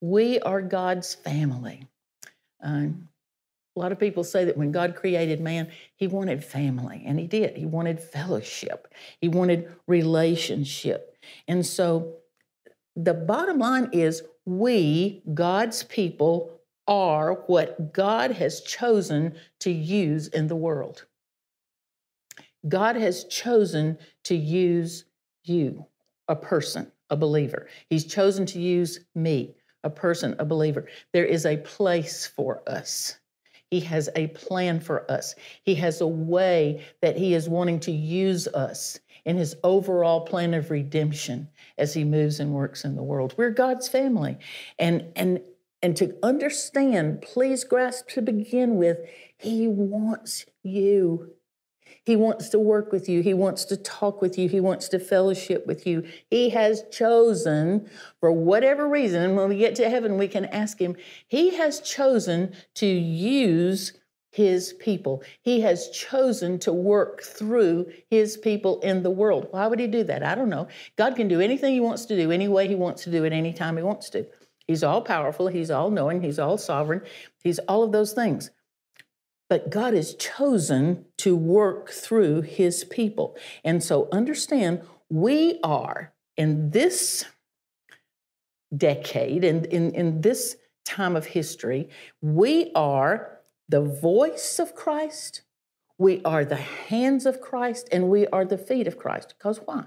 We 0.00 0.40
are 0.40 0.62
God's 0.62 1.14
family. 1.14 1.86
Um, 2.62 3.08
a 3.76 3.78
lot 3.78 3.92
of 3.92 4.00
people 4.00 4.24
say 4.24 4.44
that 4.44 4.56
when 4.56 4.72
God 4.72 4.96
created 4.96 5.40
man, 5.40 5.68
he 5.94 6.08
wanted 6.08 6.42
family, 6.42 7.04
and 7.06 7.16
he 7.16 7.28
did. 7.28 7.56
He 7.56 7.64
wanted 7.64 8.00
fellowship, 8.00 8.92
he 9.20 9.28
wanted 9.28 9.72
relationship. 9.86 11.16
And 11.46 11.64
so 11.64 12.16
the 12.98 13.14
bottom 13.14 13.60
line 13.60 13.90
is 13.92 14.24
we, 14.44 15.22
God's 15.32 15.84
people, 15.84 16.60
are 16.88 17.34
what 17.46 17.92
God 17.92 18.32
has 18.32 18.62
chosen 18.62 19.36
to 19.60 19.70
use 19.70 20.26
in 20.28 20.48
the 20.48 20.56
world. 20.56 21.06
God 22.66 22.96
has 22.96 23.24
chosen 23.24 23.98
to 24.24 24.34
use 24.34 25.04
you, 25.44 25.86
a 26.26 26.34
person, 26.34 26.90
a 27.08 27.16
believer. 27.16 27.68
He's 27.88 28.04
chosen 28.04 28.46
to 28.46 28.58
use 28.58 29.00
me, 29.14 29.54
a 29.84 29.90
person, 29.90 30.34
a 30.40 30.44
believer. 30.44 30.86
There 31.12 31.24
is 31.24 31.46
a 31.46 31.58
place 31.58 32.26
for 32.26 32.62
us. 32.66 33.18
He 33.70 33.80
has 33.80 34.08
a 34.16 34.28
plan 34.28 34.80
for 34.80 35.08
us. 35.10 35.36
He 35.62 35.74
has 35.76 36.00
a 36.00 36.06
way 36.06 36.84
that 37.00 37.16
He 37.16 37.34
is 37.34 37.48
wanting 37.48 37.78
to 37.80 37.92
use 37.92 38.48
us 38.48 38.98
in 39.28 39.36
His 39.36 39.54
overall 39.62 40.22
plan 40.22 40.54
of 40.54 40.70
redemption 40.70 41.48
as 41.76 41.92
He 41.92 42.02
moves 42.02 42.40
and 42.40 42.50
works 42.50 42.82
in 42.82 42.96
the 42.96 43.02
world. 43.02 43.34
We're 43.36 43.50
God's 43.50 43.86
family. 43.86 44.38
And, 44.78 45.04
and, 45.14 45.40
and 45.82 45.94
to 45.98 46.16
understand, 46.22 47.20
please 47.20 47.62
grasp 47.62 48.08
to 48.08 48.22
begin 48.22 48.76
with, 48.76 48.98
He 49.36 49.68
wants 49.68 50.46
you. 50.62 51.34
He 52.04 52.16
wants 52.16 52.48
to 52.48 52.58
work 52.58 52.90
with 52.90 53.06
you. 53.06 53.20
He 53.20 53.34
wants 53.34 53.66
to 53.66 53.76
talk 53.76 54.22
with 54.22 54.38
you. 54.38 54.48
He 54.48 54.60
wants 54.60 54.88
to 54.88 54.98
fellowship 54.98 55.66
with 55.66 55.86
you. 55.86 56.04
He 56.30 56.48
has 56.50 56.84
chosen, 56.90 57.86
for 58.20 58.32
whatever 58.32 58.88
reason, 58.88 59.22
and 59.22 59.36
when 59.36 59.50
we 59.50 59.58
get 59.58 59.74
to 59.74 59.90
heaven, 59.90 60.16
we 60.16 60.28
can 60.28 60.46
ask 60.46 60.78
Him, 60.78 60.96
He 61.26 61.56
has 61.56 61.80
chosen 61.80 62.54
to 62.76 62.86
use 62.86 63.92
His 64.30 64.74
people. 64.74 65.22
He 65.40 65.60
has 65.60 65.88
chosen 65.90 66.58
to 66.60 66.72
work 66.72 67.22
through 67.22 67.90
His 68.10 68.36
people 68.36 68.80
in 68.80 69.02
the 69.02 69.10
world. 69.10 69.48
Why 69.50 69.66
would 69.66 69.80
He 69.80 69.86
do 69.86 70.04
that? 70.04 70.22
I 70.22 70.34
don't 70.34 70.50
know. 70.50 70.68
God 70.96 71.16
can 71.16 71.28
do 71.28 71.40
anything 71.40 71.72
He 71.72 71.80
wants 71.80 72.04
to 72.06 72.16
do, 72.16 72.30
any 72.30 72.48
way 72.48 72.68
He 72.68 72.74
wants 72.74 73.04
to 73.04 73.10
do 73.10 73.24
it, 73.24 73.32
any 73.32 73.52
time 73.52 73.76
He 73.76 73.82
wants 73.82 74.10
to. 74.10 74.26
He's 74.66 74.84
all 74.84 75.00
powerful, 75.00 75.48
He's 75.48 75.70
all 75.70 75.90
knowing, 75.90 76.22
He's 76.22 76.38
all 76.38 76.58
sovereign, 76.58 77.02
He's 77.42 77.58
all 77.60 77.82
of 77.82 77.92
those 77.92 78.12
things. 78.12 78.50
But 79.48 79.70
God 79.70 79.94
has 79.94 80.14
chosen 80.14 81.06
to 81.18 81.34
work 81.34 81.90
through 81.90 82.42
his 82.42 82.84
people. 82.84 83.36
And 83.64 83.82
so 83.82 84.08
understand, 84.12 84.82
we 85.08 85.58
are 85.64 86.12
in 86.36 86.70
this 86.70 87.24
decade, 88.76 89.44
in, 89.44 89.64
in, 89.66 89.94
in 89.94 90.20
this 90.20 90.56
time 90.84 91.16
of 91.16 91.26
history, 91.26 91.88
we 92.20 92.70
are 92.74 93.37
the 93.68 93.82
voice 93.82 94.58
of 94.58 94.74
Christ, 94.74 95.42
we 95.98 96.22
are 96.24 96.44
the 96.44 96.56
hands 96.56 97.26
of 97.26 97.40
Christ, 97.40 97.88
and 97.92 98.08
we 98.08 98.26
are 98.28 98.44
the 98.44 98.58
feet 98.58 98.86
of 98.86 98.98
Christ. 98.98 99.34
Because 99.36 99.58
why? 99.64 99.84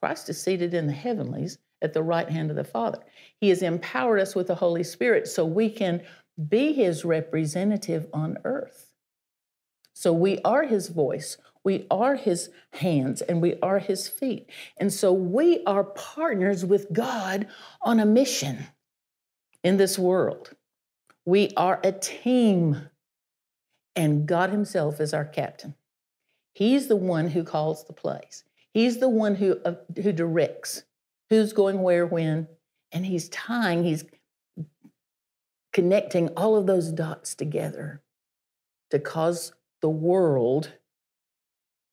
Christ 0.00 0.28
is 0.28 0.42
seated 0.42 0.74
in 0.74 0.86
the 0.86 0.92
heavenlies 0.92 1.58
at 1.80 1.92
the 1.92 2.02
right 2.02 2.28
hand 2.28 2.50
of 2.50 2.56
the 2.56 2.64
Father. 2.64 2.98
He 3.40 3.48
has 3.48 3.62
empowered 3.62 4.20
us 4.20 4.34
with 4.34 4.48
the 4.48 4.56
Holy 4.56 4.82
Spirit 4.84 5.28
so 5.28 5.44
we 5.44 5.70
can 5.70 6.02
be 6.48 6.72
his 6.72 7.04
representative 7.04 8.06
on 8.12 8.38
earth. 8.44 8.94
So 9.94 10.12
we 10.12 10.38
are 10.44 10.64
his 10.64 10.88
voice, 10.88 11.36
we 11.64 11.86
are 11.90 12.16
his 12.16 12.50
hands, 12.72 13.22
and 13.22 13.40
we 13.40 13.54
are 13.60 13.78
his 13.78 14.08
feet. 14.08 14.48
And 14.78 14.92
so 14.92 15.12
we 15.12 15.62
are 15.64 15.84
partners 15.84 16.64
with 16.64 16.92
God 16.92 17.46
on 17.82 18.00
a 18.00 18.06
mission 18.06 18.66
in 19.62 19.76
this 19.76 19.98
world. 19.98 20.50
We 21.24 21.50
are 21.56 21.80
a 21.84 21.92
team, 21.92 22.88
and 23.94 24.26
God 24.26 24.50
himself 24.50 25.00
is 25.00 25.12
our 25.14 25.24
captain. 25.24 25.74
He's 26.52 26.88
the 26.88 26.96
one 26.96 27.28
who 27.28 27.44
calls 27.44 27.84
the 27.84 27.92
plays. 27.92 28.44
He's 28.72 28.98
the 28.98 29.08
one 29.08 29.34
who, 29.34 29.58
uh, 29.64 29.74
who 30.02 30.12
directs 30.12 30.84
who's 31.32 31.54
going 31.54 31.80
where, 31.80 32.04
when, 32.04 32.46
and 32.92 33.06
he's 33.06 33.30
tying, 33.30 33.84
he's 33.84 34.04
connecting 35.72 36.28
all 36.36 36.56
of 36.56 36.66
those 36.66 36.92
dots 36.92 37.34
together 37.34 38.02
to 38.90 38.98
cause 38.98 39.54
the 39.80 39.88
world 39.88 40.72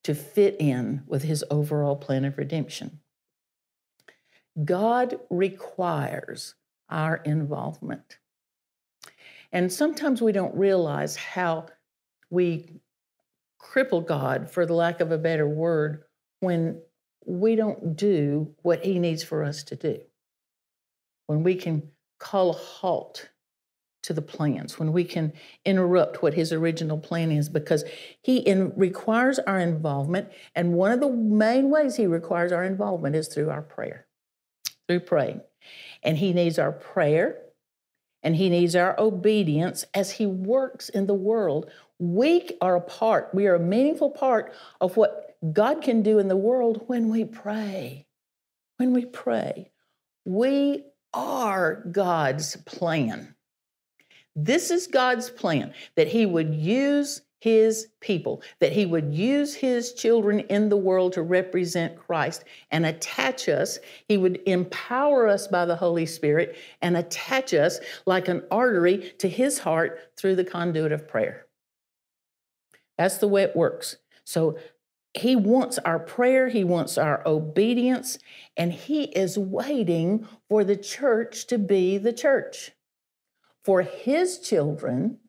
to 0.03 0.13
fit 0.13 0.58
in 0.60 1.03
with 1.08 1.24
his 1.24 1.46
overall 1.50 1.96
plan 1.96 2.25
of 2.25 2.38
redemption. 2.38 3.00
God 4.65 5.18
requires 5.29 6.56
our 6.89 7.18
involvement. 7.24 8.18
And 9.53 9.72
sometimes 9.72 10.22
we 10.22 10.34
don't 10.34 10.56
realize 10.56 11.15
how 11.15 11.68
we 12.29 12.81
cripple 13.62 14.05
God, 14.05 14.50
for 14.50 14.65
the 14.65 14.74
lack 14.74 15.00
of 15.00 15.12
a 15.12 15.17
better 15.17 15.48
word, 15.48 16.03
when 16.39 16.81
we 17.25 17.55
don't 17.55 17.95
do 17.95 18.55
what 18.62 18.83
he 18.83 19.00
needs 19.00 19.24
for 19.24 19.43
us 19.43 19.63
to 19.63 19.75
do. 19.75 20.00
When 21.27 21.43
we 21.43 21.55
can 21.55 21.89
call 22.19 22.50
a 22.50 22.53
halt 22.53 23.29
to 24.03 24.13
the 24.13 24.21
plans, 24.21 24.79
when 24.79 24.93
we 24.93 25.03
can 25.03 25.33
interrupt 25.65 26.24
what 26.24 26.33
his 26.33 26.53
original 26.53 26.98
plan 26.98 27.31
is, 27.31 27.50
because 27.50 27.83
he 28.21 28.38
in, 28.38 28.74
requires 28.75 29.39
our 29.39 29.59
involvement. 29.59 30.29
And 30.55 30.74
one 30.74 30.91
of 30.91 31.01
the 31.01 31.12
main 31.12 31.69
ways 31.69 31.98
he 31.98 32.07
requires 32.07 32.51
our 32.51 32.63
involvement 32.63 33.15
is 33.15 33.27
through 33.27 33.50
our 33.50 33.62
prayer, 33.62 34.07
through 34.88 35.01
praying. 35.01 35.41
And 36.01 36.17
he 36.17 36.33
needs 36.33 36.57
our 36.57 36.71
prayer 36.71 37.38
and 38.24 38.36
he 38.36 38.50
needs 38.50 38.75
our 38.75 39.00
obedience 39.00 39.86
as 39.93 40.12
he 40.12 40.25
works 40.25 40.89
in 40.89 41.05
the 41.05 41.13
world. 41.13 41.69
We 42.00 42.50
are 42.62 42.77
a 42.77 42.82
part, 42.82 43.29
we 43.34 43.48
are 43.48 43.56
a 43.56 43.60
meaningful 43.60 44.10
part 44.10 44.53
of 44.79 44.96
what 44.96 45.36
God 45.53 45.82
can 45.82 46.01
do 46.01 46.20
in 46.20 46.29
the 46.29 46.38
world 46.38 46.84
when 46.88 47.10
we 47.10 47.25
pray. 47.25 48.08
When 48.77 48.94
we 48.94 49.06
pray, 49.06 49.72
we 50.25 50.86
are 51.13 51.84
God's 51.91 52.56
plan. 52.65 53.36
This 54.36 54.72
is 54.72 54.88
God's 54.88 55.29
plan 55.29 55.74
that 55.96 56.08
He 56.08 56.25
would 56.25 56.56
use 56.56 57.22
His 57.41 57.88
people, 58.00 58.44
that 58.60 58.72
He 58.72 58.86
would 58.86 59.13
use 59.13 59.53
His 59.53 59.94
children 59.94 60.39
in 60.41 60.70
the 60.70 60.77
world 60.77 61.12
to 61.13 61.22
represent 61.22 61.98
Christ 61.98 62.46
and 62.72 62.86
attach 62.86 63.50
us. 63.50 63.79
He 64.08 64.15
would 64.15 64.39
empower 64.46 65.27
us 65.27 65.48
by 65.48 65.65
the 65.65 65.75
Holy 65.75 66.06
Spirit 66.06 66.58
and 66.82 66.96
attach 66.96 67.53
us 67.53 67.79
like 68.06 68.29
an 68.29 68.44
artery 68.51 69.13
to 69.18 69.27
His 69.27 69.60
heart 69.60 70.12
through 70.15 70.38
the 70.38 70.46
conduit 70.46 70.94
of 70.94 71.06
prayer. 71.06 71.46
That's 73.00 73.18
the 73.18 73.27
way 73.27 73.41
it 73.41 73.56
works. 73.56 73.98
So 74.24 74.60
he 75.15 75.36
wants 75.36 75.79
our 75.79 75.98
prayer, 75.98 76.50
He 76.50 76.63
wants 76.63 76.96
our 76.96 77.27
obedience, 77.27 78.20
and 78.56 78.72
He 78.72 79.06
is 79.06 79.39
waiting 79.39 80.27
for 80.48 80.63
the 80.63 80.77
church 80.77 81.48
to 81.48 81.58
be 81.58 81.98
the 81.98 82.13
church 82.13 82.74
for 83.63 83.82
his 83.82 84.39
children 84.39 85.20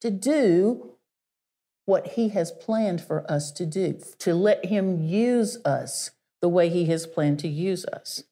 to 0.00 0.10
do 0.10 0.92
what 1.86 2.06
he 2.08 2.28
has 2.28 2.52
planned 2.52 3.00
for 3.00 3.28
us 3.30 3.50
to 3.52 3.66
do, 3.66 3.98
to 4.18 4.34
let 4.34 4.66
him 4.66 5.02
use 5.02 5.58
us 5.64 6.12
the 6.40 6.48
way 6.48 6.68
he 6.68 6.86
has 6.86 7.06
planned 7.06 7.40
to 7.40 7.48
use 7.48 7.84
us. 7.86 8.22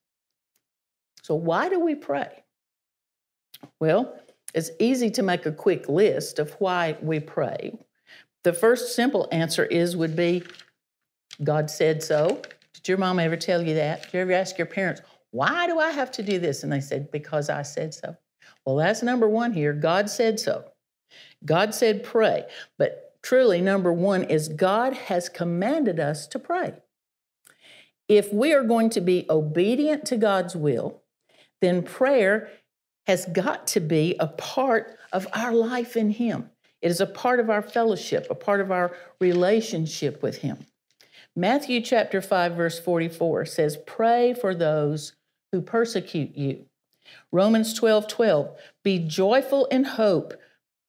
So, 1.23 1.35
why 1.35 1.68
do 1.68 1.80
we 1.80 1.95
pray? 1.95 2.45
Well, 3.80 4.16
it's 4.54 4.71
easy 4.78 5.11
to 5.11 5.23
make 5.23 5.45
a 5.45 5.52
quick 5.52 5.88
list 5.88 6.38
of 6.38 6.52
why 6.61 6.97
we 7.02 7.21
pray. 7.21 7.76
The 8.49 8.55
first 8.55 8.95
simple 8.97 9.28
answer 9.31 9.67
is 9.67 9.95
would 9.95 10.17
be 10.17 10.43
God 11.45 11.71
said 11.71 12.02
so. 12.02 12.40
Did 12.73 12.88
your 12.88 12.97
mom 12.97 13.19
ever 13.19 13.37
tell 13.37 13.61
you 13.61 13.75
that? 13.75 14.05
Did 14.05 14.14
you 14.14 14.21
ever 14.21 14.33
ask 14.33 14.57
your 14.57 14.67
parents, 14.67 15.02
why 15.33 15.67
do 15.67 15.78
I 15.78 15.90
have 15.90 16.11
to 16.12 16.23
do 16.23 16.38
this? 16.38 16.62
And 16.62 16.73
they 16.73 16.81
said, 16.81 17.11
because 17.11 17.50
I 17.50 17.61
said 17.61 17.93
so. 17.93 18.17
Well, 18.64 18.76
that's 18.76 19.02
number 19.02 19.28
one 19.28 19.52
here. 19.52 19.75
God 19.75 20.09
said 20.09 20.40
so. 20.40 20.64
God 21.45 21.75
said 21.75 22.02
pray. 22.02 22.45
But 22.78 23.19
truly, 23.21 23.61
number 23.61 23.93
one 23.93 24.25
is 24.25 24.49
God 24.49 24.95
has 24.95 25.28
commanded 25.28 26.00
us 26.00 26.26
to 26.28 26.38
pray. 26.38 26.73
If 28.09 28.33
we 28.33 28.55
are 28.55 28.64
going 28.64 28.88
to 28.88 29.02
be 29.02 29.26
obedient 29.28 30.07
to 30.07 30.17
God's 30.17 30.57
will, 30.57 31.02
then 31.61 31.83
prayer 31.83 32.49
has 33.07 33.26
got 33.26 33.67
to 33.67 33.81
be 33.81 34.17
a 34.19 34.28
part 34.28 34.97
of 35.12 35.26
our 35.35 35.52
life 35.52 35.99
in 35.99 36.12
Him. 36.12 36.49
It 36.80 36.90
is 36.90 37.00
a 37.00 37.06
part 37.06 37.40
of 37.40 37.50
our 37.50 37.62
fellowship, 37.62 38.26
a 38.30 38.35
part 38.35 38.61
of 38.61 38.70
our 38.70 38.97
relationship 39.20 40.23
with 40.23 40.38
Him. 40.38 40.66
Matthew 41.35 41.80
chapter 41.80 42.20
5 42.20 42.52
verse 42.54 42.78
44 42.78 43.47
says, 43.47 43.76
"Pray 43.76 44.35
for 44.35 44.54
those 44.54 45.14
who 45.52 45.61
persecute 45.61 46.37
you." 46.37 46.66
Romans 47.32 47.75
12 47.75 48.06
12, 48.06 48.56
be 48.82 48.99
joyful 48.99 49.66
in 49.66 49.85
hope, 49.85 50.35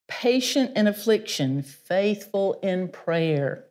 patient 0.08 0.76
in 0.76 0.88
affliction, 0.88 1.62
faithful 1.62 2.60
in 2.62 2.88
prayer. 2.90 3.66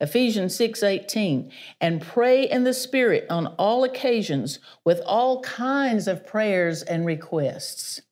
Ephesians 0.00 0.56
6 0.56 0.82
18, 0.82 1.52
and 1.80 2.02
pray 2.02 2.42
in 2.42 2.64
the 2.64 2.74
Spirit 2.74 3.24
on 3.30 3.46
all 3.58 3.84
occasions 3.84 4.58
with 4.84 5.00
all 5.06 5.40
kinds 5.42 6.08
of 6.08 6.26
prayers 6.26 6.82
and 6.82 7.06
requests. 7.06 8.02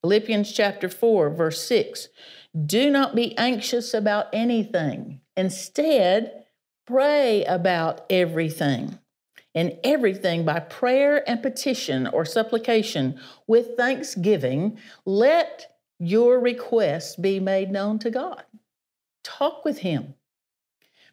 Philippians 0.00 0.50
chapter 0.50 0.88
4, 0.88 1.28
verse 1.30 1.60
6, 1.66 2.08
do 2.64 2.90
not 2.90 3.14
be 3.14 3.36
anxious 3.36 3.92
about 3.92 4.28
anything. 4.32 5.20
Instead, 5.36 6.44
pray 6.86 7.44
about 7.44 8.06
everything 8.08 8.98
in 9.56 9.78
everything 9.82 10.44
by 10.44 10.60
prayer 10.60 11.26
and 11.28 11.42
petition 11.42 12.06
or 12.06 12.26
supplication 12.26 13.18
with 13.46 13.74
thanksgiving, 13.74 14.78
let 15.06 15.78
your 15.98 16.38
requests 16.38 17.16
be 17.16 17.40
made 17.40 17.70
known 17.70 17.98
to 17.98 18.10
God. 18.10 18.44
Talk 19.24 19.64
with 19.64 19.78
him. 19.78 20.14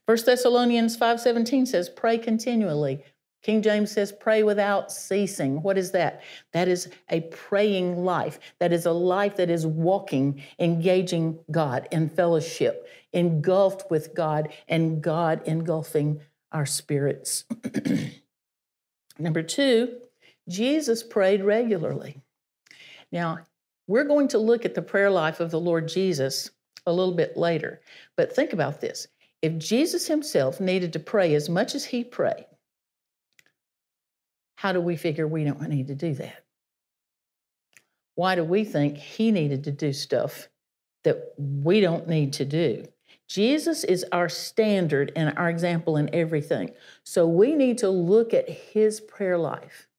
1 0.05 0.25
Thessalonians 0.25 0.97
5:17 0.97 1.65
says 1.65 1.87
pray 1.87 2.17
continually. 2.17 3.01
King 3.43 3.61
James 3.61 3.91
says 3.91 4.13
pray 4.13 4.41
without 4.41 4.91
ceasing. 4.91 5.61
What 5.61 5.77
is 5.77 5.91
that? 5.91 6.23
That 6.53 6.69
is 6.69 6.89
a 7.09 7.21
praying 7.21 8.03
life. 8.03 8.39
That 8.59 8.71
is 8.71 8.85
a 8.85 8.91
life 8.91 9.35
that 9.35 9.49
is 9.49 9.67
walking, 9.67 10.41
engaging 10.59 11.37
God 11.51 11.89
in 11.91 12.09
fellowship, 12.09 12.87
engulfed 13.11 13.91
with 13.91 14.15
God 14.15 14.53
and 14.69 15.01
God 15.01 15.41
engulfing 15.45 16.21
our 16.53 16.65
spirits. 16.65 17.43
Number 19.19 19.43
two, 19.43 19.97
Jesus 20.47 21.03
prayed 21.03 21.43
regularly. 21.43 22.21
Now, 23.11 23.39
we're 23.87 24.05
going 24.05 24.29
to 24.29 24.37
look 24.37 24.63
at 24.63 24.73
the 24.73 24.81
prayer 24.81 25.09
life 25.09 25.41
of 25.41 25.51
the 25.51 25.59
Lord 25.59 25.89
Jesus 25.89 26.49
a 26.85 26.93
little 26.93 27.13
bit 27.13 27.35
later, 27.35 27.81
but 28.15 28.33
think 28.33 28.53
about 28.53 28.79
this. 28.79 29.07
If 29.41 29.57
Jesus 29.57 30.07
himself 30.07 30.61
needed 30.61 30.93
to 30.93 30.99
pray 30.99 31.35
as 31.35 31.49
much 31.49 31.75
as 31.75 31.83
he 31.83 32.03
prayed, 32.05 32.45
how 34.63 34.71
do 34.71 34.79
we 34.79 34.95
figure 34.95 35.27
we 35.27 35.43
don't 35.43 35.67
need 35.67 35.87
to 35.87 35.93
do 35.93 36.13
that? 36.13 36.45
Why 38.15 38.35
do 38.35 38.45
we 38.45 38.63
think 38.63 38.95
he 38.95 39.29
needed 39.29 39.65
to 39.65 39.73
do 39.73 39.91
stuff 39.91 40.47
that 41.03 41.33
we 41.37 41.81
don't 41.81 42.07
need 42.07 42.31
to 42.33 42.45
do? 42.45 42.85
Jesus 43.27 43.83
is 43.83 44.05
our 44.13 44.29
standard 44.29 45.11
and 45.17 45.37
our 45.37 45.49
example 45.49 45.97
in 45.97 46.09
everything. 46.15 46.71
So 47.03 47.27
we 47.27 47.55
need 47.55 47.79
to 47.79 47.89
look 47.89 48.33
at 48.33 48.47
his 48.47 49.01
prayer 49.01 49.37
life 49.37 49.89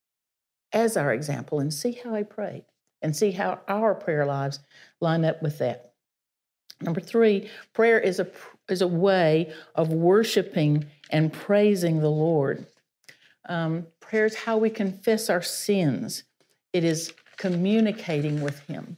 as 0.72 0.96
our 0.96 1.12
example 1.12 1.60
and 1.60 1.72
see 1.72 1.92
how 2.02 2.14
he 2.14 2.24
prayed 2.24 2.64
and 3.02 3.14
see 3.14 3.32
how 3.32 3.60
our 3.68 3.94
prayer 3.94 4.24
lives 4.24 4.60
line 4.98 5.26
up 5.26 5.42
with 5.42 5.58
that. 5.58 5.92
Number 6.80 7.02
three, 7.02 7.50
prayer 7.74 8.00
is 8.00 8.18
a, 8.18 8.30
is 8.70 8.80
a 8.80 8.88
way 8.88 9.52
of 9.74 9.92
worshiping 9.92 10.86
and 11.10 11.30
praising 11.30 12.00
the 12.00 12.10
Lord. 12.10 12.66
Um, 13.46 13.86
prayer 14.00 14.24
is 14.24 14.34
how 14.34 14.56
we 14.56 14.70
confess 14.70 15.28
our 15.28 15.42
sins, 15.42 16.24
it 16.72 16.84
is 16.84 17.12
communicating 17.36 18.40
with 18.40 18.58
Him. 18.60 18.96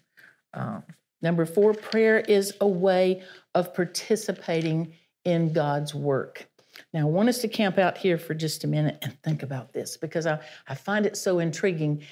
Um, 0.54 0.82
number 1.22 1.44
four, 1.44 1.74
prayer 1.74 2.20
is 2.20 2.54
a 2.60 2.68
way 2.68 3.22
of 3.54 3.74
participating 3.74 4.94
in 5.24 5.52
God's 5.52 5.94
work. 5.94 6.48
Now, 6.92 7.00
I 7.00 7.04
want 7.04 7.28
us 7.28 7.38
to 7.38 7.48
camp 7.48 7.78
out 7.78 7.98
here 7.98 8.18
for 8.18 8.34
just 8.34 8.64
a 8.64 8.66
minute 8.66 8.98
and 9.02 9.20
think 9.22 9.42
about 9.42 9.72
this 9.72 9.96
because 9.96 10.26
I, 10.26 10.40
I 10.68 10.74
find 10.74 11.06
it 11.06 11.16
so 11.16 11.38
intriguing, 11.38 12.02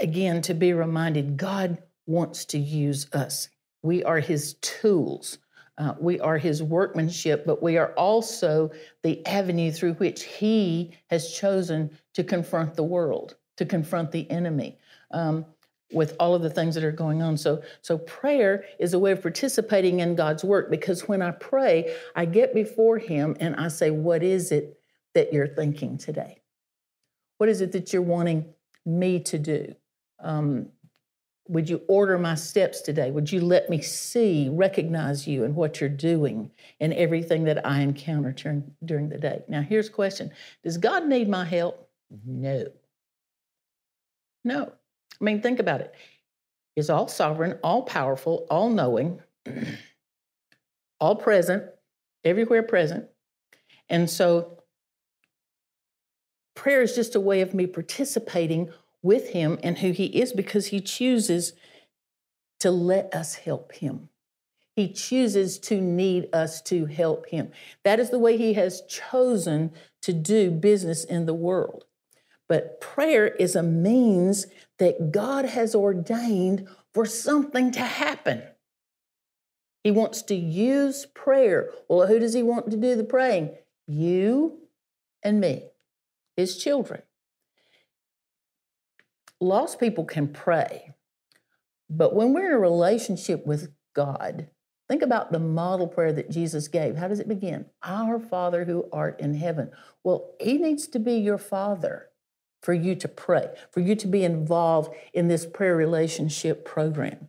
again, 0.00 0.42
to 0.42 0.54
be 0.54 0.72
reminded 0.72 1.36
God 1.36 1.82
wants 2.06 2.44
to 2.46 2.58
use 2.58 3.06
us. 3.12 3.48
We 3.82 4.02
are 4.04 4.18
His 4.18 4.54
tools. 4.54 5.38
Uh, 5.76 5.94
we 5.98 6.20
are 6.20 6.38
his 6.38 6.62
workmanship, 6.62 7.44
but 7.44 7.62
we 7.62 7.76
are 7.76 7.92
also 7.94 8.70
the 9.02 9.24
avenue 9.26 9.72
through 9.72 9.94
which 9.94 10.22
he 10.24 10.96
has 11.10 11.32
chosen 11.32 11.90
to 12.12 12.22
confront 12.22 12.74
the 12.74 12.84
world, 12.84 13.36
to 13.56 13.66
confront 13.66 14.12
the 14.12 14.30
enemy. 14.30 14.78
Um, 15.10 15.46
with 15.92 16.16
all 16.18 16.34
of 16.34 16.42
the 16.42 16.50
things 16.50 16.74
that 16.74 16.82
are 16.84 16.90
going 16.90 17.22
on. 17.22 17.36
So, 17.36 17.62
so 17.80 17.98
prayer 17.98 18.64
is 18.78 18.94
a 18.94 18.98
way 18.98 19.12
of 19.12 19.22
participating 19.22 20.00
in 20.00 20.16
God's 20.16 20.42
work 20.42 20.70
because 20.70 21.08
when 21.08 21.22
I 21.22 21.30
pray, 21.30 21.94
I 22.16 22.24
get 22.24 22.54
before 22.54 22.98
Him 22.98 23.36
and 23.38 23.54
I 23.56 23.68
say, 23.68 23.90
What 23.90 24.22
is 24.22 24.50
it 24.50 24.78
that 25.14 25.32
you're 25.32 25.46
thinking 25.46 25.96
today? 25.96 26.42
What 27.38 27.48
is 27.48 27.60
it 27.60 27.72
that 27.72 27.92
you're 27.92 28.02
wanting 28.02 28.46
me 28.84 29.20
to 29.20 29.38
do? 29.38 29.74
Um, 30.20 30.68
would 31.48 31.68
you 31.68 31.82
order 31.88 32.18
my 32.18 32.34
steps 32.34 32.80
today? 32.80 33.10
Would 33.10 33.30
you 33.30 33.40
let 33.40 33.68
me 33.68 33.82
see, 33.82 34.48
recognize 34.50 35.26
you 35.26 35.44
and 35.44 35.54
what 35.54 35.80
you're 35.80 35.90
doing 35.90 36.50
and 36.80 36.94
everything 36.94 37.44
that 37.44 37.66
I 37.66 37.80
encounter 37.80 38.32
during, 38.32 38.72
during 38.84 39.08
the 39.08 39.18
day? 39.18 39.42
Now, 39.48 39.60
here's 39.60 39.88
a 39.88 39.92
question 39.92 40.30
Does 40.62 40.78
God 40.78 41.06
need 41.06 41.28
my 41.28 41.44
help? 41.44 41.88
No. 42.26 42.66
No. 44.44 44.72
I 45.20 45.24
mean, 45.24 45.42
think 45.42 45.58
about 45.58 45.80
it. 45.80 45.94
Is 46.76 46.90
all 46.90 47.08
sovereign, 47.08 47.58
all 47.62 47.82
powerful, 47.82 48.46
all 48.50 48.70
knowing, 48.70 49.20
all 51.00 51.14
present, 51.14 51.64
everywhere 52.24 52.62
present. 52.62 53.06
And 53.88 54.08
so 54.08 54.62
prayer 56.54 56.82
is 56.82 56.94
just 56.94 57.14
a 57.14 57.20
way 57.20 57.42
of 57.42 57.54
me 57.54 57.66
participating 57.66 58.70
with 59.04 59.30
him 59.30 59.58
and 59.62 59.78
who 59.78 59.92
he 59.92 60.06
is 60.06 60.32
because 60.32 60.68
he 60.68 60.80
chooses 60.80 61.52
to 62.58 62.70
let 62.70 63.14
us 63.14 63.34
help 63.36 63.72
him. 63.74 64.08
He 64.74 64.92
chooses 64.92 65.58
to 65.60 65.80
need 65.80 66.28
us 66.32 66.60
to 66.62 66.86
help 66.86 67.28
him. 67.28 67.52
That 67.84 68.00
is 68.00 68.10
the 68.10 68.18
way 68.18 68.36
he 68.36 68.54
has 68.54 68.82
chosen 68.88 69.72
to 70.02 70.12
do 70.12 70.50
business 70.50 71.04
in 71.04 71.26
the 71.26 71.34
world. 71.34 71.84
But 72.48 72.80
prayer 72.80 73.28
is 73.28 73.54
a 73.54 73.62
means 73.62 74.46
that 74.78 75.12
God 75.12 75.44
has 75.44 75.74
ordained 75.74 76.66
for 76.92 77.06
something 77.06 77.70
to 77.72 77.80
happen. 77.80 78.42
He 79.82 79.90
wants 79.90 80.22
to 80.22 80.34
use 80.34 81.06
prayer. 81.06 81.70
Well, 81.88 82.06
who 82.06 82.18
does 82.18 82.32
he 82.32 82.42
want 82.42 82.70
to 82.70 82.76
do 82.76 82.96
the 82.96 83.04
praying? 83.04 83.50
You 83.86 84.60
and 85.22 85.40
me, 85.40 85.64
his 86.36 86.56
children. 86.56 87.02
Lost 89.40 89.80
people 89.80 90.04
can 90.04 90.28
pray, 90.28 90.94
but 91.90 92.14
when 92.14 92.32
we're 92.32 92.46
in 92.46 92.52
a 92.52 92.58
relationship 92.58 93.46
with 93.46 93.72
God, 93.94 94.48
think 94.88 95.02
about 95.02 95.32
the 95.32 95.38
model 95.38 95.86
prayer 95.86 96.12
that 96.12 96.30
Jesus 96.30 96.68
gave. 96.68 96.96
How 96.96 97.08
does 97.08 97.20
it 97.20 97.28
begin? 97.28 97.66
Our 97.82 98.18
Father 98.18 98.64
who 98.64 98.88
art 98.92 99.20
in 99.20 99.34
heaven. 99.34 99.70
Well, 100.02 100.34
he 100.40 100.58
needs 100.58 100.86
to 100.88 100.98
be 100.98 101.14
your 101.14 101.38
Father 101.38 102.08
for 102.62 102.72
you 102.72 102.94
to 102.94 103.08
pray, 103.08 103.50
for 103.70 103.80
you 103.80 103.94
to 103.94 104.06
be 104.06 104.24
involved 104.24 104.94
in 105.12 105.28
this 105.28 105.46
prayer 105.46 105.76
relationship 105.76 106.64
program. 106.64 107.28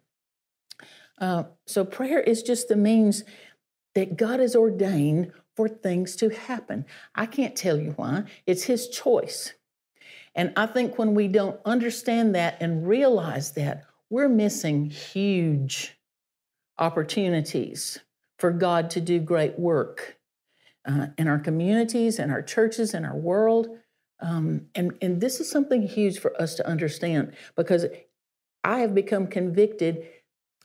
Uh, 1.20 1.44
so, 1.66 1.84
prayer 1.86 2.20
is 2.20 2.44
just 2.44 2.68
the 2.68 2.76
means 2.76 3.24
that 3.94 4.18
God 4.18 4.40
has 4.40 4.56
ordained 4.56 5.32
for 5.56 5.68
things 5.68 6.16
to 6.18 6.30
happen. 6.30 6.86
I 7.14 7.26
can't 7.26 7.56
tell 7.56 7.80
you 7.80 7.92
why, 7.92 8.24
it's 8.46 8.64
His 8.64 8.88
choice. 8.90 9.54
And 10.36 10.52
I 10.58 10.66
think 10.66 10.98
when 10.98 11.16
we 11.16 11.28
don't 11.28 11.60
understand 11.66 12.36
that 12.36 12.58
and 12.62 12.88
realize 12.88 13.54
that, 13.54 13.86
we're 14.10 14.30
missing 14.30 14.90
huge 14.90 15.98
opportunities 16.78 18.00
for 18.38 18.52
God 18.52 18.90
to 18.92 19.02
do 19.02 19.20
great 19.20 19.58
work 19.58 20.18
uh, 20.86 21.08
in 21.18 21.28
our 21.28 21.40
communities, 21.40 22.20
in 22.20 22.30
our 22.30 22.42
churches, 22.42 22.94
in 22.94 23.06
our 23.06 23.16
world. 23.16 23.70
Um, 24.20 24.68
and, 24.76 24.94
and 25.02 25.20
this 25.20 25.40
is 25.40 25.50
something 25.50 25.88
huge 25.88 26.20
for 26.20 26.40
us 26.40 26.56
to 26.56 26.68
understand 26.68 27.34
because 27.56 27.86
I 28.64 28.80
have 28.80 28.94
become 28.94 29.28
convicted 29.28 30.06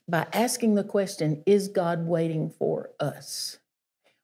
by 0.09 0.27
asking 0.33 0.75
the 0.75 0.85
question 0.85 1.43
Is 1.47 1.69
God 1.69 2.07
waiting 2.07 2.51
for 2.51 2.91
us? 2.99 3.59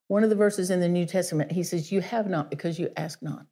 One 0.09 0.23
of 0.23 0.31
the 0.31 0.37
verses 0.37 0.71
in 0.71 0.81
the 0.81 0.89
New 0.89 1.07
Testament, 1.07 1.53
he 1.53 1.63
says, 1.63 1.91
You 1.91 2.01
have 2.01 2.29
not 2.29 2.51
because 2.51 2.79
you 2.79 2.91
ask 2.97 3.23
not. 3.23 3.47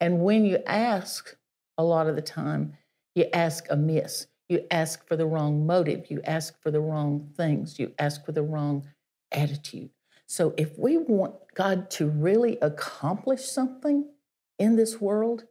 And 0.00 0.20
when 0.20 0.44
you 0.44 0.58
ask, 0.66 1.36
a 1.78 1.84
lot 1.84 2.08
of 2.08 2.16
the 2.16 2.22
time, 2.22 2.74
you 3.14 3.26
ask 3.32 3.66
amiss. 3.70 4.26
You 4.48 4.64
ask 4.70 5.06
for 5.06 5.16
the 5.16 5.26
wrong 5.26 5.66
motive. 5.66 6.10
You 6.10 6.20
ask 6.24 6.60
for 6.60 6.70
the 6.70 6.80
wrong 6.80 7.30
things. 7.36 7.78
You 7.78 7.92
ask 7.98 8.24
for 8.24 8.32
the 8.32 8.42
wrong 8.42 8.88
attitude. 9.30 9.90
So 10.26 10.54
if 10.56 10.78
we 10.78 10.96
want 10.98 11.34
God 11.54 11.90
to 11.92 12.06
really 12.06 12.58
accomplish 12.60 13.44
something 13.44 14.06
in 14.58 14.76
this 14.76 15.00
world, 15.00 15.44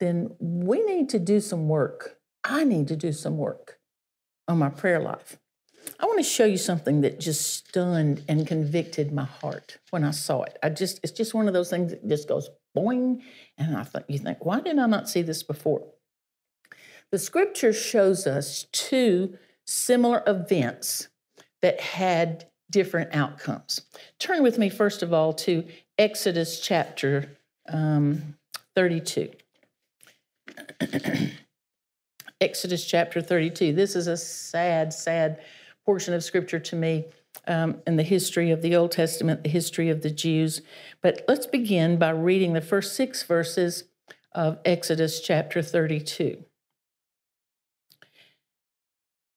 then 0.00 0.34
we 0.40 0.82
need 0.82 1.08
to 1.10 1.18
do 1.18 1.40
some 1.40 1.68
work. 1.68 2.18
I 2.42 2.64
need 2.64 2.88
to 2.88 2.96
do 2.96 3.12
some 3.12 3.36
work 3.36 3.78
on 4.48 4.58
my 4.58 4.70
prayer 4.70 5.00
life. 5.00 5.38
I 5.98 6.06
want 6.06 6.18
to 6.18 6.24
show 6.24 6.44
you 6.44 6.56
something 6.56 7.02
that 7.02 7.20
just 7.20 7.54
stunned 7.54 8.24
and 8.28 8.46
convicted 8.46 9.12
my 9.12 9.24
heart 9.24 9.78
when 9.90 10.04
I 10.04 10.10
saw 10.10 10.42
it. 10.42 10.58
I 10.62 10.70
just 10.70 11.00
it's 11.02 11.12
just 11.12 11.34
one 11.34 11.48
of 11.48 11.54
those 11.54 11.70
things 11.70 11.90
that 11.92 12.06
just 12.08 12.28
goes 12.28 12.48
boing 12.76 13.20
and 13.58 13.76
I 13.76 13.82
thought 13.82 14.08
you 14.08 14.18
think 14.18 14.44
why 14.44 14.60
did 14.60 14.78
I 14.78 14.86
not 14.86 15.08
see 15.08 15.22
this 15.22 15.42
before? 15.42 15.84
The 17.10 17.18
scripture 17.18 17.72
shows 17.72 18.26
us 18.26 18.66
two 18.72 19.36
similar 19.66 20.22
events 20.26 21.08
that 21.62 21.80
had 21.80 22.46
different 22.70 23.14
outcomes. 23.14 23.82
Turn 24.18 24.42
with 24.42 24.58
me 24.58 24.68
first 24.68 25.02
of 25.02 25.12
all 25.12 25.32
to 25.34 25.64
Exodus 25.98 26.60
chapter 26.60 27.36
um, 27.68 28.36
32. 28.74 29.30
Exodus 32.40 32.86
chapter 32.86 33.20
32. 33.20 33.72
This 33.74 33.94
is 33.94 34.06
a 34.06 34.16
sad, 34.16 34.92
sad 34.92 35.40
portion 35.84 36.14
of 36.14 36.24
scripture 36.24 36.60
to 36.60 36.76
me 36.76 37.04
um, 37.46 37.82
in 37.86 37.96
the 37.96 38.02
history 38.02 38.50
of 38.50 38.62
the 38.62 38.76
Old 38.76 38.92
Testament, 38.92 39.42
the 39.42 39.50
history 39.50 39.88
of 39.88 40.02
the 40.02 40.10
Jews. 40.10 40.62
But 41.00 41.24
let's 41.28 41.46
begin 41.46 41.98
by 41.98 42.10
reading 42.10 42.52
the 42.52 42.60
first 42.60 42.94
six 42.94 43.22
verses 43.22 43.84
of 44.32 44.58
Exodus 44.64 45.20
chapter 45.20 45.62
32. 45.62 46.44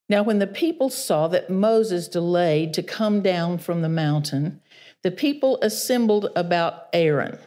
Now, 0.09 0.21
when 0.21 0.39
the 0.39 0.47
people 0.47 0.89
saw 0.89 1.27
that 1.29 1.49
Moses 1.49 2.07
delayed 2.07 2.73
to 2.73 2.83
come 2.83 3.21
down 3.21 3.57
from 3.57 3.81
the 3.81 3.89
mountain, 3.89 4.61
the 5.01 5.11
people 5.11 5.57
assembled 5.61 6.29
about 6.35 6.87
Aaron 6.93 7.39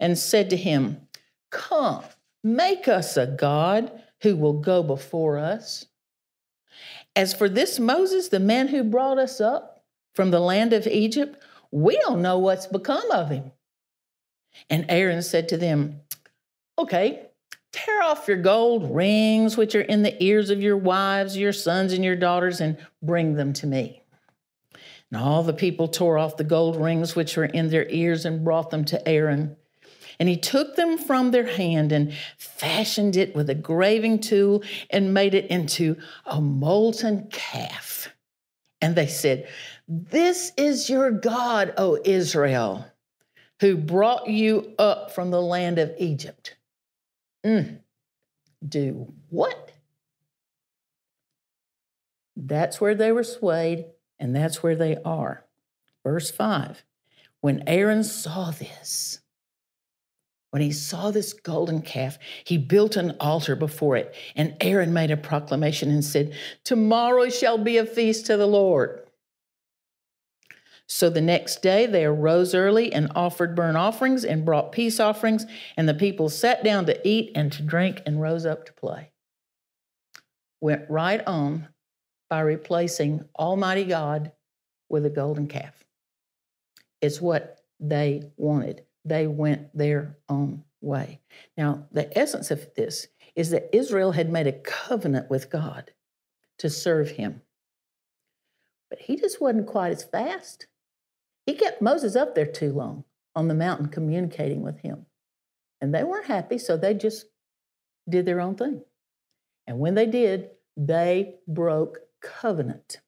and 0.00 0.18
said 0.18 0.50
to 0.50 0.56
him, 0.56 1.06
Come, 1.50 2.02
make 2.42 2.88
us 2.88 3.16
a 3.16 3.26
God 3.26 3.92
who 4.22 4.36
will 4.36 4.54
go 4.54 4.82
before 4.82 5.38
us. 5.38 5.86
As 7.14 7.34
for 7.34 7.48
this 7.48 7.78
Moses, 7.78 8.28
the 8.28 8.40
man 8.40 8.68
who 8.68 8.82
brought 8.82 9.18
us 9.18 9.40
up 9.40 9.71
from 10.14 10.30
the 10.30 10.40
land 10.40 10.72
of 10.72 10.86
Egypt, 10.86 11.42
we 11.70 11.96
don't 11.98 12.22
know 12.22 12.38
what's 12.38 12.66
become 12.66 13.10
of 13.10 13.30
him. 13.30 13.52
And 14.68 14.86
Aaron 14.88 15.22
said 15.22 15.48
to 15.48 15.56
them, 15.56 16.00
Okay, 16.78 17.26
tear 17.72 18.02
off 18.02 18.28
your 18.28 18.36
gold 18.36 18.94
rings, 18.94 19.56
which 19.56 19.74
are 19.74 19.82
in 19.82 20.02
the 20.02 20.22
ears 20.22 20.50
of 20.50 20.60
your 20.62 20.76
wives, 20.76 21.36
your 21.36 21.52
sons, 21.52 21.92
and 21.92 22.04
your 22.04 22.16
daughters, 22.16 22.60
and 22.60 22.76
bring 23.02 23.34
them 23.34 23.52
to 23.54 23.66
me. 23.66 24.02
And 25.10 25.20
all 25.20 25.42
the 25.42 25.52
people 25.52 25.88
tore 25.88 26.18
off 26.18 26.36
the 26.36 26.44
gold 26.44 26.76
rings 26.76 27.14
which 27.14 27.36
were 27.36 27.44
in 27.44 27.68
their 27.68 27.86
ears 27.88 28.24
and 28.24 28.44
brought 28.44 28.70
them 28.70 28.84
to 28.86 29.08
Aaron. 29.08 29.56
And 30.18 30.28
he 30.28 30.36
took 30.36 30.76
them 30.76 30.98
from 30.98 31.30
their 31.30 31.46
hand 31.46 31.92
and 31.92 32.12
fashioned 32.36 33.16
it 33.16 33.34
with 33.34 33.50
a 33.50 33.54
graving 33.54 34.20
tool 34.20 34.62
and 34.90 35.14
made 35.14 35.34
it 35.34 35.50
into 35.50 35.96
a 36.24 36.40
molten 36.40 37.28
calf. 37.30 38.08
And 38.80 38.96
they 38.96 39.06
said, 39.06 39.48
This 39.88 40.52
is 40.56 40.88
your 40.88 41.10
God, 41.10 41.74
O 41.76 41.98
Israel, 42.04 42.86
who 43.60 43.76
brought 43.76 44.28
you 44.28 44.74
up 44.78 45.12
from 45.12 45.30
the 45.30 45.42
land 45.42 45.78
of 45.78 45.92
Egypt. 45.98 46.56
Mm. 47.44 47.80
Do 48.66 49.12
what? 49.28 49.72
That's 52.36 52.80
where 52.80 52.94
they 52.94 53.12
were 53.12 53.24
swayed, 53.24 53.86
and 54.18 54.34
that's 54.34 54.62
where 54.62 54.76
they 54.76 54.96
are. 55.04 55.44
Verse 56.04 56.30
5 56.30 56.82
When 57.40 57.62
Aaron 57.66 58.04
saw 58.04 58.50
this, 58.50 59.20
when 60.50 60.62
he 60.62 60.72
saw 60.72 61.10
this 61.10 61.32
golden 61.32 61.82
calf, 61.82 62.18
he 62.44 62.58
built 62.58 62.96
an 62.96 63.16
altar 63.20 63.56
before 63.56 63.96
it, 63.96 64.14
and 64.36 64.56
Aaron 64.60 64.92
made 64.92 65.10
a 65.10 65.16
proclamation 65.16 65.90
and 65.90 66.04
said, 66.04 66.34
Tomorrow 66.64 67.30
shall 67.30 67.58
be 67.58 67.78
a 67.78 67.86
feast 67.86 68.26
to 68.26 68.36
the 68.36 68.46
Lord. 68.46 69.01
So 70.86 71.08
the 71.08 71.20
next 71.20 71.62
day 71.62 71.86
they 71.86 72.04
arose 72.04 72.54
early 72.54 72.92
and 72.92 73.10
offered 73.14 73.56
burnt 73.56 73.76
offerings 73.76 74.24
and 74.24 74.44
brought 74.44 74.72
peace 74.72 75.00
offerings, 75.00 75.46
and 75.76 75.88
the 75.88 75.94
people 75.94 76.28
sat 76.28 76.62
down 76.62 76.86
to 76.86 77.08
eat 77.08 77.32
and 77.34 77.50
to 77.52 77.62
drink 77.62 78.02
and 78.04 78.20
rose 78.20 78.44
up 78.44 78.66
to 78.66 78.72
play. 78.72 79.12
Went 80.60 80.88
right 80.90 81.22
on 81.26 81.68
by 82.28 82.40
replacing 82.40 83.24
Almighty 83.38 83.84
God 83.84 84.32
with 84.88 85.06
a 85.06 85.10
golden 85.10 85.48
calf. 85.48 85.84
It's 87.00 87.20
what 87.20 87.58
they 87.80 88.30
wanted 88.36 88.82
they 89.04 89.26
went 89.26 89.76
their 89.76 90.16
own 90.28 90.64
way. 90.80 91.20
Now, 91.56 91.86
the 91.92 92.16
essence 92.16 92.50
of 92.50 92.74
this 92.74 93.08
is 93.34 93.50
that 93.50 93.74
Israel 93.74 94.12
had 94.12 94.30
made 94.30 94.46
a 94.46 94.52
covenant 94.52 95.30
with 95.30 95.50
God 95.50 95.92
to 96.58 96.70
serve 96.70 97.10
him. 97.10 97.42
But 98.90 99.00
he 99.00 99.16
just 99.16 99.40
wasn't 99.40 99.66
quite 99.66 99.92
as 99.92 100.04
fast. 100.04 100.66
He 101.46 101.54
kept 101.54 101.82
Moses 101.82 102.16
up 102.16 102.34
there 102.34 102.46
too 102.46 102.72
long 102.72 103.04
on 103.34 103.48
the 103.48 103.54
mountain 103.54 103.88
communicating 103.88 104.62
with 104.62 104.80
him. 104.80 105.06
And 105.80 105.94
they 105.94 106.04
weren't 106.04 106.26
happy, 106.26 106.58
so 106.58 106.76
they 106.76 106.94
just 106.94 107.26
did 108.08 108.26
their 108.26 108.40
own 108.40 108.54
thing. 108.54 108.82
And 109.66 109.78
when 109.78 109.94
they 109.94 110.06
did, 110.06 110.50
they 110.76 111.36
broke 111.48 112.00
covenant. 112.20 113.00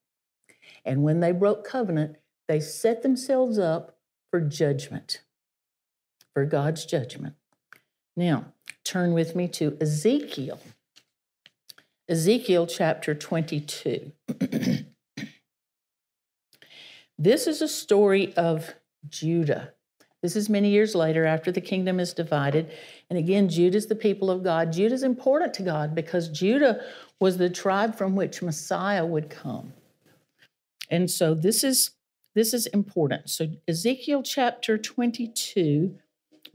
And 0.85 1.03
when 1.03 1.21
they 1.21 1.33
broke 1.33 1.65
covenant, 1.65 2.17
they 2.49 2.61
set 2.61 3.03
themselves 3.03 3.59
up 3.59 3.99
for 4.31 4.41
judgment 4.41 5.21
for 6.35 6.45
God's 6.45 6.85
judgment. 6.85 7.37
Now, 8.17 8.47
turn 8.85 9.15
with 9.15 9.35
me 9.35 9.49
to 9.49 9.79
Ezekiel. 9.81 10.61
Ezekiel 12.09 12.67
chapter 12.67 13.15
22. 13.15 14.13
this 17.19 17.47
is 17.47 17.63
a 17.63 17.69
story 17.69 18.35
of 18.37 18.75
Judah. 19.09 19.73
This 20.23 20.37
is 20.37 20.49
many 20.49 20.71
years 20.71 20.95
later 20.95 21.27
after 21.27 21.53
the 21.53 21.61
kingdom 21.61 22.01
is 22.01 22.15
divided. 22.15 22.73
And 23.11 23.19
again, 23.19 23.49
Judah 23.49 23.77
is 23.77 23.87
the 23.87 23.95
people 23.95 24.31
of 24.31 24.43
God. 24.43 24.73
Judah 24.73 24.95
is 24.95 25.03
important 25.03 25.53
to 25.55 25.63
God 25.63 25.95
because 25.95 26.29
Judah 26.29 26.81
was 27.21 27.37
the 27.37 27.51
tribe 27.51 27.95
from 27.95 28.17
which 28.17 28.41
Messiah 28.41 29.05
would 29.05 29.29
come. 29.29 29.75
And 30.91 31.11
so 31.11 31.35
this 31.35 31.63
is 31.63 31.91
this 32.35 32.53
is 32.53 32.67
important. 32.69 33.31
So 33.31 33.49
Ezekiel 33.69 34.23
chapter 34.23 34.77
22 34.77 35.95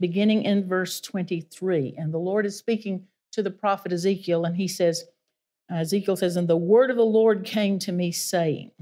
beginning 0.00 0.42
in 0.44 0.66
verse 0.66 1.00
23 1.00 1.94
and 1.96 2.12
the 2.12 2.18
Lord 2.18 2.46
is 2.46 2.56
speaking 2.56 3.06
to 3.32 3.42
the 3.42 3.50
prophet 3.50 3.92
Ezekiel 3.92 4.44
and 4.44 4.56
he 4.56 4.66
says 4.66 5.04
Ezekiel 5.70 6.16
says 6.16 6.36
and 6.36 6.48
the 6.48 6.56
word 6.56 6.90
of 6.90 6.96
the 6.96 7.04
Lord 7.04 7.44
came 7.44 7.78
to 7.80 7.92
me 7.92 8.10
saying 8.10 8.72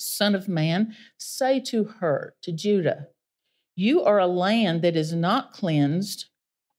Son 0.00 0.34
of 0.34 0.48
man 0.48 0.94
say 1.18 1.60
to 1.60 1.84
her 1.84 2.34
to 2.42 2.52
Judah 2.52 3.08
you 3.80 4.04
are 4.04 4.18
a 4.18 4.26
land 4.26 4.82
that 4.82 4.94
is 4.94 5.14
not 5.14 5.54
cleansed 5.54 6.26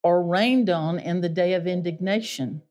or 0.04 0.24
rained 0.24 0.70
on 0.70 1.00
in 1.00 1.22
the 1.22 1.30
day 1.30 1.54
of 1.54 1.66
indignation. 1.66 2.62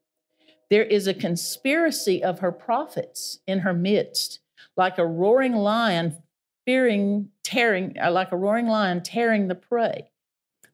There 0.69 0.85
is 0.85 1.09
a 1.09 1.15
conspiracy 1.15 2.23
of 2.23 2.39
her 2.39 2.53
prophets 2.53 3.41
in 3.49 3.59
her 3.61 3.73
midst, 3.73 4.39
like 4.77 4.99
a 4.99 5.07
roaring 5.07 5.55
lion 5.55 6.23
fearing, 6.65 7.31
tearing, 7.43 7.97
uh, 8.01 8.13
like 8.13 8.31
a 8.31 8.37
roaring 8.37 8.69
lion 8.69 9.03
tearing 9.03 9.49
the 9.49 9.57
prey. 9.57 10.13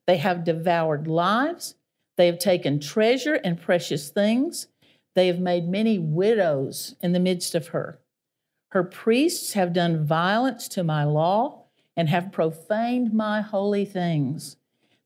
They 0.07 0.19
have 0.19 0.45
devoured 0.45 1.07
lives. 1.07 1.77
They 2.19 2.27
have 2.27 2.39
taken 2.39 2.79
treasure 2.79 3.41
and 3.43 3.59
precious 3.59 4.11
things. 4.11 4.67
They 5.15 5.29
have 5.29 5.41
made 5.41 5.67
many 5.67 5.99
widows 5.99 6.95
in 7.01 7.13
the 7.13 7.21
midst 7.21 7.55
of 7.55 7.69
her. 7.69 8.01
Her 8.71 8.83
priests 8.83 9.53
have 9.55 9.73
done 9.73 10.05
violence 10.05 10.69
to 10.69 10.85
my 10.85 11.05
law 11.05 11.65
and 11.97 12.09
have 12.09 12.33
profaned 12.33 13.13
my 13.13 13.41
holy 13.41 13.85
things. 13.85 14.57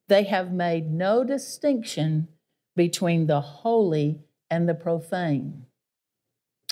They 0.09 0.25
have 0.25 0.53
made 0.53 0.91
no 0.91 1.23
distinction 1.23 2.29
between 2.75 3.27
the 3.27 3.41
holy 3.41 4.21
and 4.51 4.69
the 4.69 4.75
profane. 4.75 5.67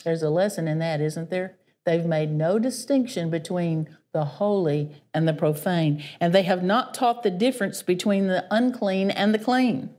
There's 0.05 0.23
a 0.23 0.31
lesson 0.31 0.67
in 0.67 0.79
that, 0.79 1.01
isn't 1.01 1.31
there? 1.31 1.57
They've 1.85 2.05
made 2.05 2.31
no 2.31 2.59
distinction 2.59 3.31
between 3.31 3.97
the 4.13 4.25
holy 4.25 5.03
and 5.15 5.29
the 5.29 5.33
profane, 5.33 6.03
and 6.21 6.35
they 6.35 6.43
have 6.43 6.63
not 6.63 6.95
taught 6.95 7.23
the 7.23 7.31
difference 7.31 7.83
between 7.83 8.27
the 8.27 8.47
unclean 8.51 9.11
and 9.11 9.33
the 9.33 9.39
clean. 9.39 9.91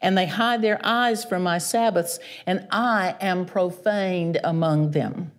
And 0.00 0.18
they 0.18 0.26
hide 0.26 0.62
their 0.62 0.80
eyes 0.84 1.24
from 1.24 1.42
my 1.42 1.58
Sabbaths, 1.58 2.18
and 2.46 2.66
I 2.70 3.16
am 3.20 3.46
profaned 3.46 4.38
among 4.44 4.90
them. 4.90 5.32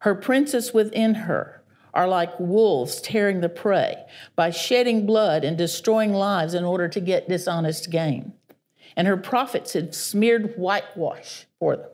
Her 0.00 0.14
princes 0.14 0.72
within 0.72 1.14
her, 1.14 1.58
are 1.94 2.06
like 2.06 2.38
wolves 2.38 3.00
tearing 3.00 3.40
the 3.40 3.48
prey 3.48 3.96
by 4.36 4.50
shedding 4.50 5.04
blood 5.04 5.44
and 5.44 5.58
destroying 5.58 6.12
lives 6.12 6.54
in 6.54 6.64
order 6.64 6.88
to 6.88 7.00
get 7.00 7.28
dishonest 7.28 7.90
gain. 7.90 8.32
And 8.96 9.08
her 9.08 9.16
prophets 9.16 9.72
had 9.72 9.94
smeared 9.94 10.54
whitewash 10.56 11.46
for 11.58 11.76
them, 11.76 11.90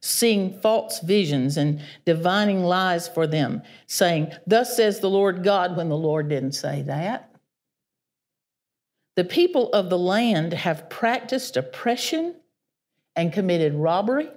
seeing 0.00 0.60
false 0.60 1.00
visions 1.00 1.56
and 1.56 1.82
divining 2.04 2.62
lies 2.62 3.08
for 3.08 3.26
them, 3.26 3.62
saying, 3.86 4.32
Thus 4.46 4.76
says 4.76 5.00
the 5.00 5.10
Lord 5.10 5.42
God, 5.42 5.76
when 5.76 5.88
the 5.88 5.96
Lord 5.96 6.28
didn't 6.28 6.52
say 6.52 6.82
that. 6.82 7.28
The 9.14 9.24
people 9.24 9.70
of 9.72 9.90
the 9.90 9.98
land 9.98 10.52
have 10.52 10.88
practiced 10.88 11.56
oppression 11.56 12.36
and 13.14 13.32
committed 13.32 13.74
robbery 13.74 14.30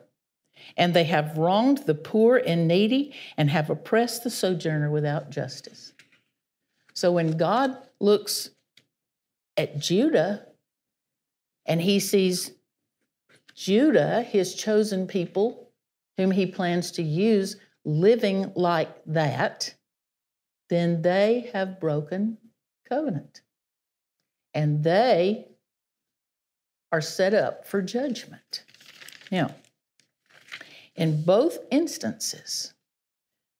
and 0.77 0.93
they 0.93 1.03
have 1.05 1.37
wronged 1.37 1.79
the 1.79 1.95
poor 1.95 2.37
and 2.37 2.67
needy 2.67 3.13
and 3.37 3.49
have 3.49 3.69
oppressed 3.69 4.23
the 4.23 4.29
sojourner 4.29 4.89
without 4.89 5.29
justice. 5.29 5.93
So 6.93 7.11
when 7.11 7.37
God 7.37 7.77
looks 7.99 8.49
at 9.57 9.79
Judah 9.79 10.45
and 11.65 11.81
he 11.81 11.99
sees 11.99 12.51
Judah, 13.53 14.21
his 14.21 14.55
chosen 14.55 15.07
people, 15.07 15.71
whom 16.17 16.31
he 16.31 16.45
plans 16.45 16.91
to 16.91 17.03
use, 17.03 17.57
living 17.83 18.51
like 18.55 18.89
that, 19.05 19.75
then 20.69 21.01
they 21.01 21.49
have 21.53 21.79
broken 21.79 22.37
covenant. 22.87 23.41
And 24.53 24.83
they 24.83 25.47
are 26.91 27.01
set 27.01 27.33
up 27.33 27.67
for 27.67 27.81
judgment. 27.81 28.63
Now, 29.31 29.53
in 30.95 31.23
both 31.23 31.57
instances, 31.71 32.73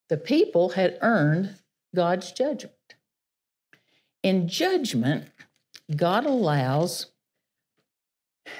the 0.10 0.18
people 0.18 0.70
had 0.70 0.98
earned 1.02 1.56
God's 1.96 2.32
judgment. 2.32 2.74
In 4.24 4.48
judgment, 4.48 5.26
God 5.96 6.26
allows 6.26 7.08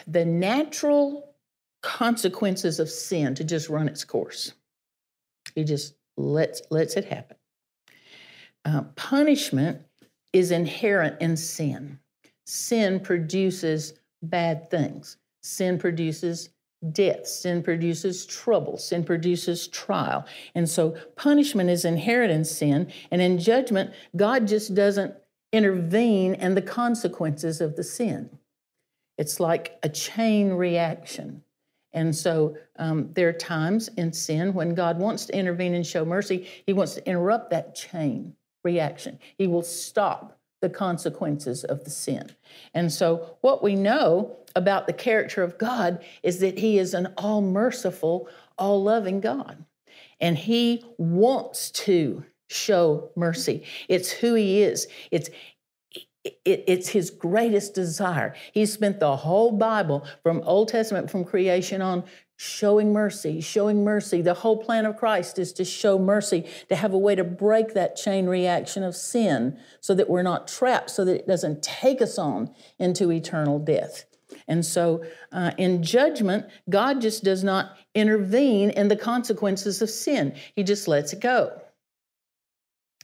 the 0.08 0.26
natural 0.26 1.36
consequences 1.82 2.80
of 2.80 2.90
sin 2.90 3.36
to 3.36 3.44
just 3.44 3.70
run 3.70 3.88
its 3.88 4.04
course. 4.04 4.54
He 5.54 5.64
just 5.64 5.96
lets, 6.18 6.62
lets 6.70 6.96
it 6.96 7.06
happen. 7.06 7.38
Uh, 8.66 8.82
punishment 8.96 9.82
is 10.34 10.52
inherent 10.52 11.22
in 11.22 11.38
sin. 11.38 12.00
Sin 12.46 13.00
produces 13.00 13.94
bad 14.22 14.70
things. 14.70 15.18
Sin 15.42 15.78
produces 15.78 16.50
death. 16.92 17.28
Sin 17.28 17.64
produces 17.64 18.26
trouble. 18.26 18.78
Sin 18.78 19.04
produces 19.04 19.68
trial. 19.68 20.26
And 20.54 20.70
so 20.70 20.96
punishment 21.16 21.70
is 21.70 21.86
inherent 21.86 22.32
in 22.32 22.46
sin. 22.46 22.92
And 23.12 23.22
in 23.22 23.40
judgment, 23.40 23.94
God 24.16 24.48
just 24.48 24.76
doesn't 24.76 25.16
intervene 25.52 26.36
in 26.36 26.56
the 26.56 26.62
consequences 26.62 27.62
of 27.62 27.76
the 27.76 27.84
sin. 27.84 28.30
It's 29.18 29.40
like 29.40 29.78
a 29.84 29.90
chain 29.90 30.52
reaction. 30.52 31.44
And 31.94 32.14
so 32.14 32.58
um, 32.78 33.10
there 33.14 33.30
are 33.30 33.34
times 33.34 33.88
in 33.96 34.12
sin 34.12 34.54
when 34.54 34.76
God 34.76 35.00
wants 35.00 35.26
to 35.28 35.38
intervene 35.38 35.74
and 35.74 35.88
show 35.88 36.04
mercy, 36.04 36.48
He 36.66 36.74
wants 36.74 36.96
to 36.96 37.08
interrupt 37.08 37.52
that 37.52 37.74
chain 37.74 38.36
reaction. 38.64 39.18
He 39.38 39.48
will 39.48 39.62
stop 39.62 40.38
the 40.66 40.70
consequences 40.70 41.64
of 41.64 41.84
the 41.84 41.92
sin. 41.92 42.32
And 42.74 42.92
so, 42.92 43.38
what 43.42 43.62
we 43.62 43.76
know 43.76 44.36
about 44.56 44.88
the 44.88 44.94
character 44.94 45.44
of 45.44 45.60
God 45.60 46.04
is 46.24 46.40
that 46.40 46.58
He 46.58 46.80
is 46.80 46.96
an 46.96 47.14
all 47.20 47.44
merciful, 47.44 48.28
all 48.58 48.82
loving 48.82 49.22
God. 49.22 49.64
And 50.20 50.36
He 50.36 50.84
wants 50.98 51.70
to 51.72 52.26
show 52.50 53.12
mercy. 53.16 53.64
It's 53.88 54.10
who 54.10 54.34
He 54.34 54.64
is. 54.64 54.88
It's 55.12 55.30
it's 56.44 56.90
his 56.90 57.12
greatest 57.12 57.76
desire. 57.76 58.34
He 58.52 58.66
spent 58.66 59.00
the 59.00 59.16
whole 59.16 59.52
Bible 59.52 60.08
from 60.24 60.42
Old 60.44 60.70
Testament, 60.70 61.12
from 61.12 61.24
creation 61.24 61.84
on, 61.84 62.04
showing 62.38 62.92
mercy, 62.92 63.40
showing 63.42 63.84
mercy. 63.84 64.22
The 64.22 64.34
whole 64.34 64.58
plan 64.58 64.86
of 64.86 64.98
Christ 64.98 65.40
is 65.40 65.54
to 65.54 65.66
show 65.66 65.98
mercy, 65.98 66.46
to 66.70 66.76
have 66.76 66.94
a 66.94 66.98
way 66.98 67.16
to 67.16 67.24
break 67.24 67.74
that 67.74 67.96
chain 67.96 68.28
reaction 68.28 68.84
of 68.84 68.96
sin 68.96 69.58
so 69.80 69.94
that 69.96 70.10
we're 70.10 70.22
not 70.22 70.48
trapped, 70.48 70.90
so 70.90 71.06
that 71.06 71.16
it 71.16 71.28
doesn't 71.28 71.64
take 71.64 72.02
us 72.02 72.18
on 72.18 72.54
into 72.78 73.12
eternal 73.12 73.60
death. 73.60 74.06
And 74.48 74.66
so 74.66 75.04
uh, 75.32 75.52
in 75.58 75.82
judgment, 75.84 76.46
God 76.70 77.02
just 77.02 77.24
does 77.24 77.44
not 77.44 77.78
intervene 77.94 78.70
in 78.72 78.90
the 78.90 78.96
consequences 78.96 79.82
of 79.82 79.90
sin, 79.90 80.36
He 80.56 80.64
just 80.64 80.88
lets 80.88 81.14
it 81.14 81.22
go. 81.22 81.62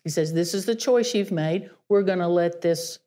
He 0.04 0.10
says, 0.10 0.34
This 0.34 0.54
is 0.54 0.66
the 0.66 0.76
choice 0.76 1.14
you've 1.14 1.32
made. 1.32 1.70
We're 1.90 2.04
going 2.04 2.20
to 2.20 2.28
let 2.28 2.62
this 2.62 3.00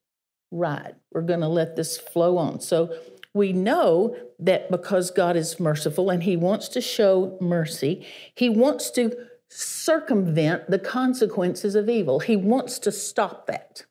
ride, 0.51 0.95
we're 1.13 1.23
going 1.23 1.41
to 1.41 1.49
let 1.49 1.77
this 1.77 1.99
flow 1.99 2.39
on. 2.39 2.61
So 2.61 2.97
we 3.35 3.53
know 3.53 4.17
that 4.39 4.71
because 4.71 5.11
God 5.11 5.37
is 5.37 5.61
merciful 5.61 6.09
and 6.09 6.23
He 6.23 6.37
wants 6.37 6.69
to 6.69 6.81
show 6.81 7.37
mercy, 7.41 8.07
He 8.35 8.49
wants 8.49 8.91
to 8.93 9.15
circumvent 9.51 10.71
the 10.71 10.79
consequences 10.79 11.75
of 11.75 11.89
evil. 11.89 12.21
He 12.21 12.37
wants 12.37 12.79
to 12.81 12.93
stop 12.93 13.47
that. 13.47 13.85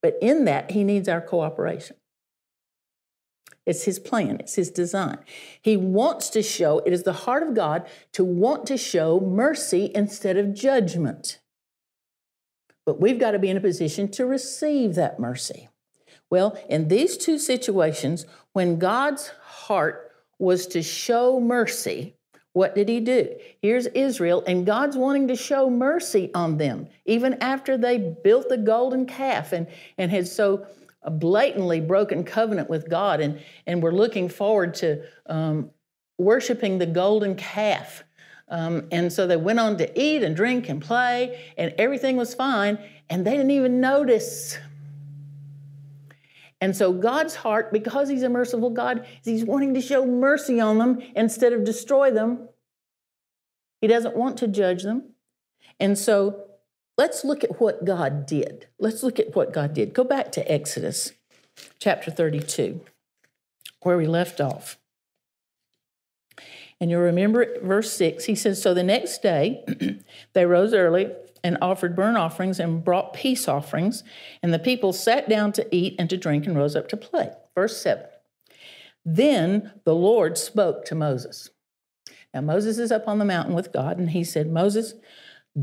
But 0.00 0.16
in 0.20 0.46
that, 0.46 0.72
He 0.72 0.82
needs 0.82 1.08
our 1.08 1.20
cooperation. 1.20 1.96
It's 3.64 3.84
his 3.84 3.98
plan, 3.98 4.38
it's 4.40 4.56
his 4.56 4.70
design. 4.70 5.18
He 5.60 5.76
wants 5.76 6.30
to 6.30 6.42
show, 6.42 6.80
it 6.80 6.92
is 6.92 7.04
the 7.04 7.12
heart 7.12 7.44
of 7.44 7.54
God 7.54 7.86
to 8.12 8.24
want 8.24 8.66
to 8.66 8.76
show 8.76 9.20
mercy 9.20 9.90
instead 9.94 10.36
of 10.36 10.52
judgment. 10.52 11.38
But 12.84 13.00
we've 13.00 13.20
got 13.20 13.32
to 13.32 13.38
be 13.38 13.50
in 13.50 13.56
a 13.56 13.60
position 13.60 14.10
to 14.12 14.26
receive 14.26 14.96
that 14.96 15.20
mercy. 15.20 15.68
Well, 16.32 16.58
in 16.70 16.88
these 16.88 17.18
two 17.18 17.38
situations, 17.38 18.24
when 18.54 18.78
God's 18.78 19.28
heart 19.42 20.12
was 20.38 20.66
to 20.68 20.82
show 20.82 21.38
mercy, 21.38 22.14
what 22.54 22.74
did 22.74 22.88
he 22.88 23.00
do? 23.00 23.36
Here's 23.60 23.86
Israel, 23.88 24.42
and 24.46 24.64
God's 24.64 24.96
wanting 24.96 25.28
to 25.28 25.36
show 25.36 25.68
mercy 25.68 26.30
on 26.34 26.56
them, 26.56 26.88
even 27.04 27.34
after 27.42 27.76
they 27.76 27.98
built 27.98 28.48
the 28.48 28.56
golden 28.56 29.04
calf 29.04 29.52
and, 29.52 29.66
and 29.98 30.10
had 30.10 30.26
so 30.26 30.66
blatantly 31.06 31.82
broken 31.82 32.24
covenant 32.24 32.70
with 32.70 32.88
God, 32.88 33.20
and, 33.20 33.38
and 33.66 33.82
were 33.82 33.92
looking 33.92 34.30
forward 34.30 34.72
to 34.76 35.04
um, 35.26 35.70
worshiping 36.16 36.78
the 36.78 36.86
golden 36.86 37.34
calf. 37.34 38.04
Um, 38.48 38.88
and 38.90 39.12
so 39.12 39.26
they 39.26 39.36
went 39.36 39.60
on 39.60 39.76
to 39.76 40.00
eat 40.00 40.22
and 40.22 40.34
drink 40.34 40.70
and 40.70 40.80
play, 40.80 41.52
and 41.58 41.74
everything 41.76 42.16
was 42.16 42.34
fine, 42.34 42.78
and 43.10 43.22
they 43.22 43.32
didn't 43.32 43.50
even 43.50 43.82
notice 43.82 44.56
And 46.62 46.76
so 46.76 46.92
God's 46.92 47.34
heart, 47.34 47.72
because 47.72 48.08
He's 48.08 48.22
a 48.22 48.28
merciful 48.28 48.70
God, 48.70 49.00
is 49.00 49.24
He's 49.24 49.44
wanting 49.44 49.74
to 49.74 49.80
show 49.80 50.06
mercy 50.06 50.60
on 50.60 50.78
them 50.78 51.02
instead 51.16 51.52
of 51.52 51.64
destroy 51.64 52.12
them. 52.12 52.48
He 53.80 53.88
doesn't 53.88 54.16
want 54.16 54.36
to 54.38 54.46
judge 54.46 54.84
them. 54.84 55.14
And 55.80 55.98
so 55.98 56.44
let's 56.96 57.24
look 57.24 57.42
at 57.42 57.60
what 57.60 57.84
God 57.84 58.26
did. 58.26 58.68
Let's 58.78 59.02
look 59.02 59.18
at 59.18 59.34
what 59.34 59.52
God 59.52 59.74
did. 59.74 59.92
Go 59.92 60.04
back 60.04 60.30
to 60.32 60.50
Exodus 60.52 61.10
chapter 61.80 62.12
32, 62.12 62.80
where 63.82 63.96
we 63.96 64.06
left 64.06 64.40
off. 64.40 64.78
And 66.80 66.92
you'll 66.92 67.00
remember 67.00 67.58
verse 67.60 67.92
6, 67.92 68.26
he 68.26 68.36
says, 68.36 68.62
So 68.62 68.72
the 68.72 68.84
next 68.84 69.20
day 69.20 69.64
they 70.32 70.46
rose 70.46 70.74
early 70.74 71.10
and 71.44 71.58
offered 71.60 71.96
burnt 71.96 72.16
offerings 72.16 72.60
and 72.60 72.84
brought 72.84 73.12
peace 73.12 73.48
offerings, 73.48 74.04
and 74.42 74.52
the 74.52 74.58
people 74.58 74.92
sat 74.92 75.28
down 75.28 75.52
to 75.52 75.74
eat 75.74 75.96
and 75.98 76.08
to 76.10 76.16
drink 76.16 76.46
and 76.46 76.56
rose 76.56 76.76
up 76.76 76.88
to 76.88 76.96
play. 76.96 77.30
Verse 77.54 77.80
7. 77.82 78.06
Then 79.04 79.72
the 79.84 79.94
Lord 79.94 80.38
spoke 80.38 80.84
to 80.86 80.94
Moses. 80.94 81.50
Now, 82.32 82.40
Moses 82.40 82.78
is 82.78 82.92
up 82.92 83.08
on 83.08 83.18
the 83.18 83.24
mountain 83.24 83.54
with 83.54 83.72
God, 83.72 83.98
and 83.98 84.10
he 84.10 84.24
said, 84.24 84.50
Moses, 84.50 84.94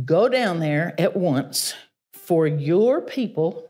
go 0.05 0.29
down 0.29 0.59
there 0.59 0.93
at 0.99 1.15
once, 1.15 1.73
for 2.13 2.45
your 2.45 3.01
people, 3.01 3.69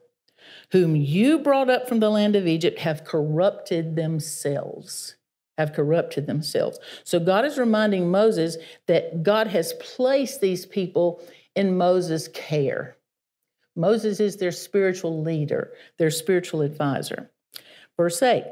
whom 0.71 0.95
you 0.95 1.39
brought 1.39 1.69
up 1.69 1.87
from 1.87 1.99
the 1.99 2.09
land 2.09 2.35
of 2.35 2.47
Egypt, 2.47 2.79
have 2.79 3.03
corrupted 3.03 3.95
themselves 3.95 5.15
have 5.59 5.73
corrupted 5.73 6.25
themselves. 6.25 6.79
So 7.03 7.19
God 7.19 7.43
is 7.43 7.57
reminding 7.57 8.09
Moses 8.09 8.55
that 8.87 9.23
God 9.23 9.47
has 9.47 9.73
placed 9.73 10.39
these 10.39 10.65
people 10.65 11.21
in 11.55 11.77
Moses' 11.77 12.27
care. 12.29 12.95
Moses 13.75 14.19
is 14.19 14.37
their 14.37 14.51
spiritual 14.51 15.21
leader, 15.21 15.71
their 15.97 16.11
spiritual 16.11 16.61
advisor. 16.61 17.29
Verse 17.97 18.21
8 18.21 18.45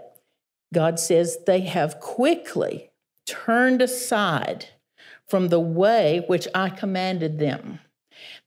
God 0.74 1.00
says, 1.00 1.38
They 1.46 1.62
have 1.62 2.00
quickly 2.00 2.92
turned 3.26 3.82
aside 3.82 4.68
from 5.28 5.50
the 5.50 5.60
way 5.60 6.24
which 6.28 6.48
I 6.56 6.70
commanded 6.70 7.40
them. 7.40 7.80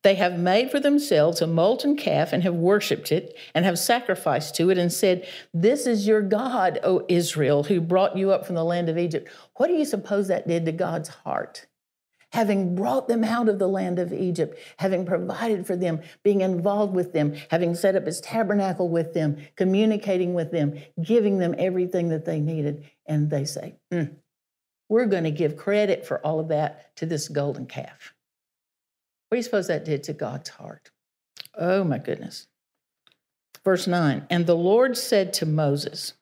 They 0.03 0.15
have 0.15 0.39
made 0.39 0.71
for 0.71 0.81
themselves 0.81 1.41
a 1.41 1.47
molten 1.47 1.97
calf 1.97 2.33
and 2.33 2.43
have 2.43 2.55
worshipped 2.55 3.13
it 3.13 3.37
and 3.55 3.65
have 3.65 3.79
sacrificed 3.79 4.55
to 4.57 4.71
it 4.71 4.79
and 4.79 4.93
said, 4.93 5.29
This 5.53 5.87
is 5.87 6.07
your 6.07 6.23
God, 6.23 6.81
O 6.83 7.05
Israel, 7.09 7.65
who 7.65 7.81
brought 7.81 8.17
you 8.17 8.33
up 8.33 8.47
from 8.47 8.57
the 8.57 8.65
land 8.65 8.89
of 8.89 8.99
Egypt. 8.99 9.31
What 9.57 9.69
do 9.69 9.75
you 9.75 9.85
suppose 9.85 10.29
that 10.29 10.49
did 10.49 10.65
to 10.67 10.73
God's 10.73 11.09
heart? 11.09 11.67
Having 12.33 12.77
brought 12.77 13.09
them 13.09 13.25
out 13.25 13.49
of 13.49 13.59
the 13.59 13.69
land 13.69 13.99
of 13.99 14.13
Egypt, 14.13 14.59
having 14.77 15.05
provided 15.05 15.67
for 15.67 15.75
them, 15.75 16.01
being 16.23 16.43
involved 16.43 16.95
with 16.95 17.13
them, 17.13 17.35
having 17.51 17.75
set 17.75 17.97
up 17.97 18.07
his 18.07 18.21
tabernacle 18.21 18.89
with 18.89 19.15
them, 19.15 19.37
communicating 19.57 20.35
with 20.35 20.53
them, 20.53 20.79
giving 21.03 21.39
them 21.39 21.55
everything 21.59 22.09
that 22.11 22.25
they 22.25 22.41
needed. 22.41 22.89
And 23.07 23.31
they 23.31 23.45
say, 23.45 23.75
mm, 23.93 24.15
We're 24.89 25.07
going 25.07 25.25
to 25.25 25.31
give 25.31 25.57
credit 25.57 26.07
for 26.07 26.25
all 26.25 26.39
of 26.39 26.49
that 26.49 26.95
to 26.97 27.07
this 27.07 27.29
golden 27.29 27.67
calf. 27.67 28.15
What 29.29 29.37
do 29.37 29.39
you 29.39 29.45
suppose 29.45 29.69
that 29.69 29.85
did 29.85 30.03
to 30.05 30.13
God's 30.13 30.51
heart? 30.51 30.91
Oh 31.57 31.85
my 31.85 31.99
goodness. 31.99 32.47
Verse 33.65 33.87
9 33.87 34.27
And 34.31 34.47
the 34.47 34.57
Lord 34.57 34.97
said 34.97 35.33
to 35.35 35.47
Moses, 35.47 36.15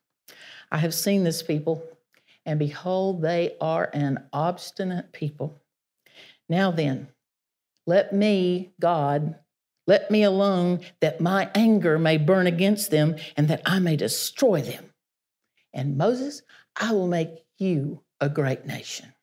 I 0.71 0.79
have 0.79 0.95
seen 0.95 1.25
this 1.25 1.43
people, 1.43 1.83
and 2.45 2.59
behold, 2.59 3.23
they 3.23 3.57
are 3.61 3.91
an 3.95 4.25
obstinate 4.33 5.13
people. 5.13 5.61
Now 6.49 6.71
then, 6.71 7.09
let 7.87 8.13
me, 8.13 8.73
God, 8.81 9.37
let 9.87 10.11
me 10.11 10.23
alone, 10.23 10.81
that 11.01 11.21
my 11.21 11.51
anger 11.55 11.99
may 11.99 12.19
burn 12.19 12.47
against 12.47 12.91
them, 12.91 13.17
and 13.37 13.49
that 13.49 13.63
I 13.65 13.79
may 13.79 13.97
destroy 13.97 14.61
them. 14.61 14.93
And 15.73 15.97
Moses, 15.97 16.43
I 16.79 16.93
will 16.93 17.09
make 17.09 17.31
you 17.59 18.03
a 18.21 18.29
great 18.29 18.67
nation. 18.67 19.15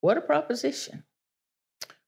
What 0.00 0.16
a 0.16 0.20
proposition. 0.20 1.04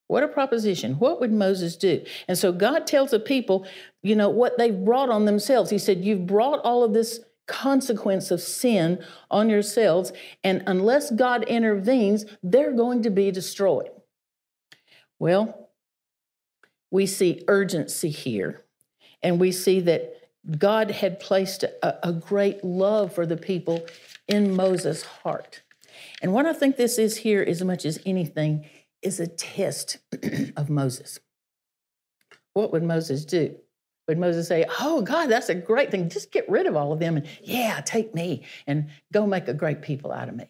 What 0.07 0.23
a 0.23 0.29
proposition. 0.29 0.95
What 0.95 1.21
would 1.21 1.33
Moses 1.33 1.77
do? 1.77 2.05
And 2.29 2.39
so 2.39 2.51
God 2.51 2.87
tells 2.87 3.11
the 3.11 3.21
people, 3.21 3.67
you 4.03 4.17
know, 4.17 4.31
what 4.31 4.57
they've 4.57 4.85
brought 4.85 5.11
on 5.11 5.27
themselves. 5.27 5.71
He 5.71 5.79
said, 5.79 6.05
You've 6.05 6.27
brought 6.27 6.61
all 6.61 6.83
of 6.83 6.95
this 6.95 7.21
consequence 7.47 8.31
of 8.31 8.41
sin 8.41 9.05
on 9.31 9.51
yourselves, 9.51 10.13
and 10.45 10.63
unless 10.67 11.11
God 11.11 11.45
intervenes, 11.45 12.25
they're 12.43 12.73
going 12.73 13.03
to 13.03 13.11
be 13.11 13.31
destroyed. 13.31 13.91
Well, 15.19 15.71
we 16.91 17.07
see 17.07 17.45
urgency 17.49 18.11
here, 18.11 18.65
and 19.23 19.39
we 19.41 19.53
see 19.53 19.81
that 19.81 20.15
God 20.59 20.91
had 20.91 21.21
placed 21.21 21.65
a, 21.65 22.09
a 22.09 22.13
great 22.13 22.65
love 22.65 23.13
for 23.13 23.27
the 23.27 23.37
people 23.37 23.87
in 24.27 24.55
Moses' 24.55 25.03
heart. 25.03 25.63
And 26.23 26.33
what 26.33 26.47
I 26.47 26.53
think 26.53 26.77
this 26.77 26.99
is 26.99 27.19
here, 27.19 27.43
as 27.43 27.63
much 27.63 27.85
as 27.85 27.99
anything, 28.07 28.67
is 29.03 29.21
a 29.21 29.27
test 29.27 29.99
of 30.57 30.71
Moses. 30.71 31.21
What 32.55 32.73
would 32.73 32.83
Moses 32.83 33.25
do? 33.25 33.57
Would 34.07 34.19
Moses 34.19 34.49
say, 34.49 34.65
Oh, 34.81 35.03
God, 35.03 35.27
that's 35.27 35.49
a 35.49 35.55
great 35.55 35.91
thing. 35.91 36.09
Just 36.09 36.33
get 36.33 36.49
rid 36.49 36.67
of 36.67 36.77
all 36.77 36.93
of 36.93 36.99
them 36.99 37.17
and, 37.19 37.27
yeah, 37.43 37.81
take 37.81 38.15
me 38.15 38.45
and 38.67 38.89
go 39.13 39.27
make 39.27 39.49
a 39.49 39.55
great 39.55 39.83
people 39.83 40.13
out 40.13 40.29
of 40.29 40.35
me? 40.35 40.47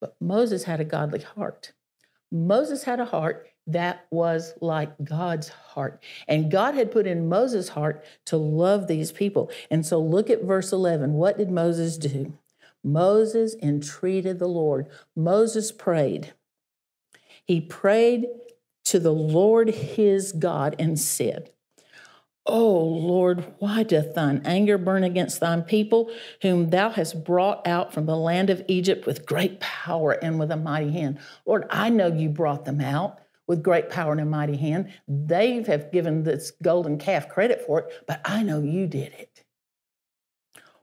But 0.00 0.14
Moses 0.20 0.64
had 0.64 0.80
a 0.80 0.84
godly 0.84 1.20
heart. 1.20 1.72
Moses 2.30 2.84
had 2.84 3.00
a 3.00 3.04
heart 3.04 3.48
that 3.66 4.06
was 4.10 4.54
like 4.60 4.92
God's 5.04 5.48
heart. 5.48 6.02
And 6.26 6.50
God 6.50 6.74
had 6.74 6.90
put 6.90 7.06
in 7.06 7.28
Moses' 7.28 7.68
heart 7.68 8.04
to 8.26 8.36
love 8.36 8.86
these 8.86 9.12
people. 9.12 9.50
And 9.70 9.84
so 9.84 10.00
look 10.00 10.30
at 10.30 10.42
verse 10.42 10.72
11. 10.72 11.12
What 11.12 11.36
did 11.36 11.50
Moses 11.50 11.98
do? 11.98 12.32
Moses 12.82 13.54
entreated 13.62 14.38
the 14.38 14.48
Lord. 14.48 14.88
Moses 15.14 15.70
prayed. 15.70 16.32
He 17.44 17.60
prayed 17.60 18.26
to 18.84 18.98
the 18.98 19.12
Lord 19.12 19.68
his 19.68 20.32
God 20.32 20.74
and 20.78 20.98
said, 20.98 21.50
O 22.48 22.78
Lord, 22.78 23.52
why 23.58 23.82
doth 23.82 24.14
thine 24.14 24.40
anger 24.46 24.78
burn 24.78 25.04
against 25.04 25.38
thine 25.38 25.62
people, 25.62 26.10
whom 26.40 26.70
thou 26.70 26.88
hast 26.88 27.22
brought 27.22 27.66
out 27.66 27.92
from 27.92 28.06
the 28.06 28.16
land 28.16 28.48
of 28.48 28.64
Egypt 28.68 29.04
with 29.04 29.26
great 29.26 29.60
power 29.60 30.12
and 30.12 30.38
with 30.38 30.50
a 30.50 30.56
mighty 30.56 30.90
hand? 30.90 31.18
Lord, 31.44 31.66
I 31.68 31.90
know 31.90 32.06
you 32.06 32.30
brought 32.30 32.64
them 32.64 32.80
out 32.80 33.18
with 33.46 33.62
great 33.62 33.90
power 33.90 34.12
and 34.12 34.20
a 34.22 34.24
mighty 34.24 34.56
hand. 34.56 34.90
They 35.06 35.62
have 35.64 35.92
given 35.92 36.22
this 36.22 36.52
golden 36.62 36.98
calf 36.98 37.28
credit 37.28 37.64
for 37.66 37.80
it, 37.80 38.04
but 38.06 38.22
I 38.24 38.42
know 38.42 38.62
you 38.62 38.86
did 38.86 39.12
it. 39.12 39.44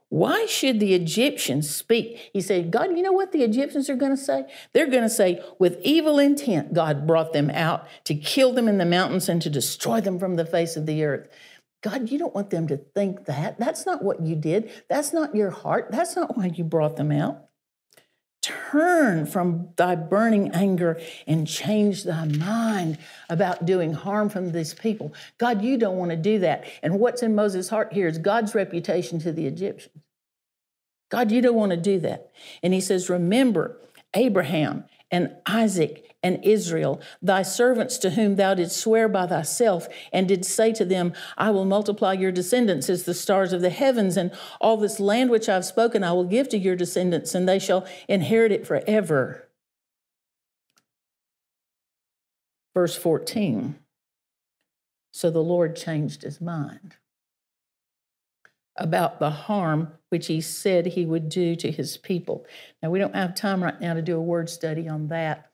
Why 0.08 0.46
should 0.46 0.78
the 0.78 0.94
Egyptians 0.94 1.74
speak? 1.74 2.30
He 2.32 2.40
said, 2.40 2.70
God, 2.70 2.96
you 2.96 3.02
know 3.02 3.12
what 3.12 3.32
the 3.32 3.42
Egyptians 3.42 3.90
are 3.90 3.96
going 3.96 4.16
to 4.16 4.22
say? 4.22 4.46
They're 4.72 4.86
going 4.86 5.02
to 5.02 5.10
say, 5.10 5.42
with 5.58 5.80
evil 5.82 6.20
intent, 6.20 6.74
God 6.74 7.08
brought 7.08 7.32
them 7.32 7.50
out 7.50 7.88
to 8.04 8.14
kill 8.14 8.52
them 8.52 8.68
in 8.68 8.78
the 8.78 8.84
mountains 8.84 9.28
and 9.28 9.42
to 9.42 9.50
destroy 9.50 10.00
them 10.00 10.20
from 10.20 10.36
the 10.36 10.46
face 10.46 10.76
of 10.76 10.86
the 10.86 11.02
earth. 11.04 11.28
God, 11.86 12.10
you 12.10 12.18
don't 12.18 12.34
want 12.34 12.50
them 12.50 12.66
to 12.66 12.76
think 12.76 13.26
that. 13.26 13.60
That's 13.60 13.86
not 13.86 14.02
what 14.02 14.20
you 14.20 14.34
did. 14.34 14.72
That's 14.88 15.12
not 15.12 15.36
your 15.36 15.50
heart. 15.50 15.90
That's 15.92 16.16
not 16.16 16.36
why 16.36 16.46
you 16.46 16.64
brought 16.64 16.96
them 16.96 17.12
out. 17.12 17.44
Turn 18.42 19.24
from 19.24 19.68
thy 19.76 19.94
burning 19.94 20.50
anger 20.50 21.00
and 21.28 21.46
change 21.46 22.02
thy 22.02 22.24
mind 22.24 22.98
about 23.28 23.66
doing 23.66 23.92
harm 23.92 24.28
from 24.30 24.50
these 24.50 24.74
people. 24.74 25.14
God, 25.38 25.62
you 25.62 25.78
don't 25.78 25.96
want 25.96 26.10
to 26.10 26.16
do 26.16 26.40
that. 26.40 26.64
And 26.82 26.98
what's 26.98 27.22
in 27.22 27.36
Moses' 27.36 27.68
heart 27.68 27.92
here 27.92 28.08
is 28.08 28.18
God's 28.18 28.52
reputation 28.52 29.20
to 29.20 29.30
the 29.30 29.46
Egyptians. 29.46 30.02
God, 31.08 31.30
you 31.30 31.40
don't 31.40 31.54
want 31.54 31.70
to 31.70 31.76
do 31.76 32.00
that. 32.00 32.32
And 32.64 32.74
he 32.74 32.80
says, 32.80 33.08
Remember 33.08 33.78
Abraham 34.12 34.86
and 35.12 35.36
Isaac 35.46 36.05
and 36.22 36.44
Israel, 36.44 37.00
thy 37.22 37.42
servants 37.42 37.98
to 37.98 38.10
whom 38.10 38.36
thou 38.36 38.54
didst 38.54 38.76
swear 38.76 39.08
by 39.08 39.26
thyself, 39.26 39.86
and 40.12 40.28
didst 40.28 40.50
say 40.50 40.72
to 40.72 40.84
them, 40.84 41.12
I 41.36 41.50
will 41.50 41.64
multiply 41.64 42.12
your 42.14 42.32
descendants 42.32 42.90
as 42.90 43.04
the 43.04 43.14
stars 43.14 43.52
of 43.52 43.60
the 43.60 43.70
heavens, 43.70 44.16
and 44.16 44.32
all 44.60 44.76
this 44.76 44.98
land 44.98 45.30
which 45.30 45.48
I've 45.48 45.64
spoken 45.64 46.02
I 46.02 46.12
will 46.12 46.24
give 46.24 46.48
to 46.50 46.58
your 46.58 46.76
descendants, 46.76 47.34
and 47.34 47.48
they 47.48 47.58
shall 47.58 47.86
inherit 48.08 48.52
it 48.52 48.66
forever. 48.66 49.48
Verse 52.74 52.96
14. 52.96 53.78
So 55.12 55.30
the 55.30 55.42
Lord 55.42 55.76
changed 55.76 56.22
his 56.22 56.40
mind 56.40 56.96
about 58.76 59.18
the 59.18 59.30
harm 59.30 59.92
which 60.10 60.26
he 60.26 60.40
said 60.40 60.86
he 60.86 61.06
would 61.06 61.28
do 61.28 61.56
to 61.56 61.70
his 61.70 61.96
people. 61.96 62.44
Now, 62.82 62.90
we 62.90 62.98
don't 62.98 63.14
have 63.14 63.34
time 63.34 63.62
right 63.62 63.80
now 63.80 63.94
to 63.94 64.02
do 64.02 64.16
a 64.16 64.20
word 64.20 64.50
study 64.50 64.88
on 64.88 65.08
that 65.08 65.50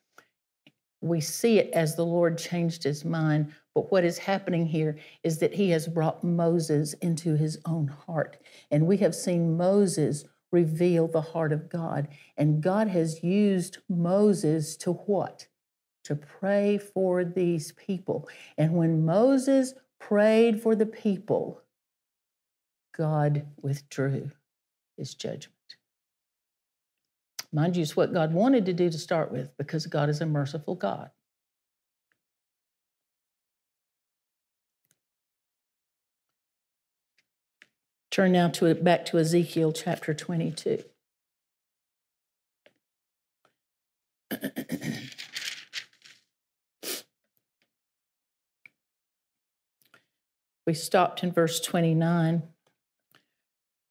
we 1.02 1.20
see 1.20 1.58
it 1.58 1.70
as 1.72 1.96
the 1.96 2.06
Lord 2.06 2.38
changed 2.38 2.84
his 2.84 3.04
mind. 3.04 3.52
But 3.74 3.90
what 3.90 4.04
is 4.04 4.18
happening 4.18 4.66
here 4.66 4.96
is 5.24 5.38
that 5.38 5.54
he 5.54 5.70
has 5.70 5.88
brought 5.88 6.22
Moses 6.22 6.94
into 6.94 7.36
his 7.36 7.58
own 7.66 7.88
heart. 7.88 8.38
And 8.70 8.86
we 8.86 8.98
have 8.98 9.14
seen 9.14 9.56
Moses 9.56 10.24
reveal 10.52 11.08
the 11.08 11.20
heart 11.20 11.52
of 11.52 11.68
God. 11.68 12.08
And 12.36 12.62
God 12.62 12.88
has 12.88 13.22
used 13.24 13.78
Moses 13.88 14.76
to 14.78 14.92
what? 14.92 15.48
To 16.04 16.14
pray 16.14 16.78
for 16.78 17.24
these 17.24 17.72
people. 17.72 18.28
And 18.56 18.74
when 18.74 19.04
Moses 19.04 19.74
prayed 19.98 20.62
for 20.62 20.76
the 20.76 20.86
people, 20.86 21.62
God 22.96 23.46
withdrew 23.60 24.30
his 24.96 25.14
judgment. 25.14 25.56
Mind 27.52 27.76
you, 27.76 27.82
it's 27.82 27.94
what 27.94 28.14
God 28.14 28.32
wanted 28.32 28.64
to 28.66 28.72
do 28.72 28.88
to 28.88 28.98
start 28.98 29.30
with 29.30 29.54
because 29.58 29.86
God 29.86 30.08
is 30.08 30.22
a 30.22 30.26
merciful 30.26 30.74
God. 30.74 31.10
Turn 38.10 38.32
now 38.32 38.48
to 38.48 38.74
back 38.74 39.04
to 39.06 39.18
Ezekiel 39.18 39.72
chapter 39.72 40.12
22. 40.14 40.84
we 50.66 50.74
stopped 50.74 51.22
in 51.22 51.32
verse 51.32 51.58
29, 51.60 52.42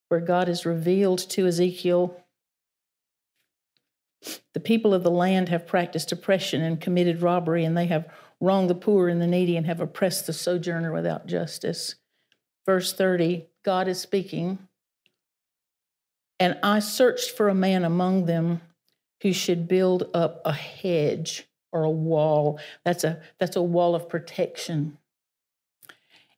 where 0.09 0.19
God 0.19 0.49
is 0.49 0.65
revealed 0.67 1.19
to 1.29 1.47
Ezekiel 1.47 2.20
the 4.53 4.59
people 4.59 4.93
of 4.93 5.03
the 5.03 5.11
land 5.11 5.49
have 5.49 5.67
practiced 5.67 6.11
oppression 6.11 6.61
and 6.61 6.81
committed 6.81 7.21
robbery, 7.21 7.65
and 7.65 7.77
they 7.77 7.87
have 7.87 8.07
wronged 8.39 8.69
the 8.69 8.75
poor 8.75 9.07
and 9.07 9.21
the 9.21 9.27
needy 9.27 9.55
and 9.55 9.65
have 9.65 9.79
oppressed 9.79 10.27
the 10.27 10.33
sojourner 10.33 10.91
without 10.91 11.27
justice. 11.27 11.95
Verse 12.65 12.93
30 12.93 13.47
God 13.63 13.87
is 13.87 13.99
speaking, 13.99 14.59
and 16.39 16.57
I 16.63 16.79
searched 16.79 17.31
for 17.31 17.49
a 17.49 17.55
man 17.55 17.83
among 17.83 18.25
them 18.25 18.61
who 19.21 19.33
should 19.33 19.67
build 19.67 20.09
up 20.13 20.41
a 20.43 20.53
hedge 20.53 21.47
or 21.71 21.83
a 21.83 21.89
wall. 21.89 22.59
That's 22.83 23.03
a, 23.03 23.21
that's 23.39 23.55
a 23.55 23.61
wall 23.61 23.93
of 23.95 24.09
protection. 24.09 24.97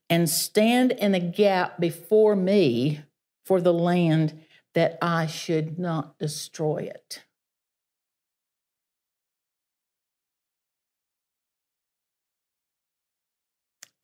And 0.09 0.29
stand 0.29 0.91
in 0.91 1.15
a 1.15 1.19
gap 1.19 1.79
before 1.79 2.35
me 2.35 3.01
for 3.45 3.61
the 3.61 3.73
land 3.73 4.41
that 4.73 4.97
I 5.01 5.27
should 5.27 5.79
not 5.79 6.19
destroy 6.19 6.89
it. 6.93 7.23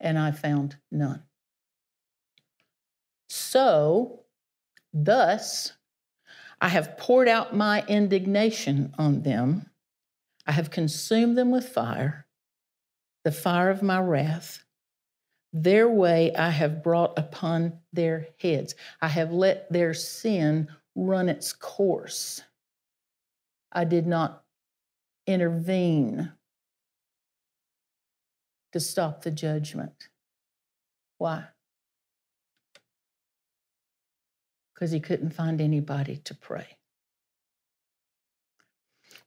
And 0.00 0.18
I 0.18 0.30
found 0.30 0.76
none. 0.90 1.22
So, 3.28 4.24
thus, 4.92 5.72
I 6.60 6.68
have 6.68 6.96
poured 6.98 7.28
out 7.28 7.54
my 7.54 7.84
indignation 7.86 8.94
on 8.98 9.22
them. 9.22 9.70
I 10.46 10.52
have 10.52 10.70
consumed 10.70 11.38
them 11.38 11.50
with 11.50 11.68
fire, 11.68 12.26
the 13.24 13.32
fire 13.32 13.70
of 13.70 13.82
my 13.82 14.00
wrath. 14.00 14.64
Their 15.52 15.88
way 15.88 16.34
I 16.34 16.50
have 16.50 16.82
brought 16.82 17.18
upon 17.18 17.80
their 17.92 18.28
heads. 18.40 18.74
I 19.00 19.08
have 19.08 19.32
let 19.32 19.70
their 19.72 19.94
sin 19.94 20.68
run 20.94 21.28
its 21.28 21.52
course. 21.52 22.42
I 23.72 23.84
did 23.84 24.06
not 24.06 24.44
intervene 25.26 26.32
to 28.72 28.80
stop 28.80 29.22
the 29.22 29.30
judgment. 29.30 30.08
Why? 31.18 31.48
because 34.80 34.92
he 34.92 35.00
couldn't 35.00 35.34
find 35.34 35.60
anybody 35.60 36.16
to 36.16 36.34
pray. 36.34 36.78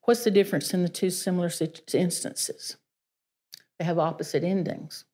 What's 0.06 0.24
the 0.24 0.32
difference 0.32 0.74
in 0.74 0.82
the 0.82 0.90
two 0.90 1.12
similar 1.12 1.52
instances? 1.94 2.78
They 3.78 3.86
have 3.86 4.00
opposite 4.00 4.44
endings. 4.44 5.06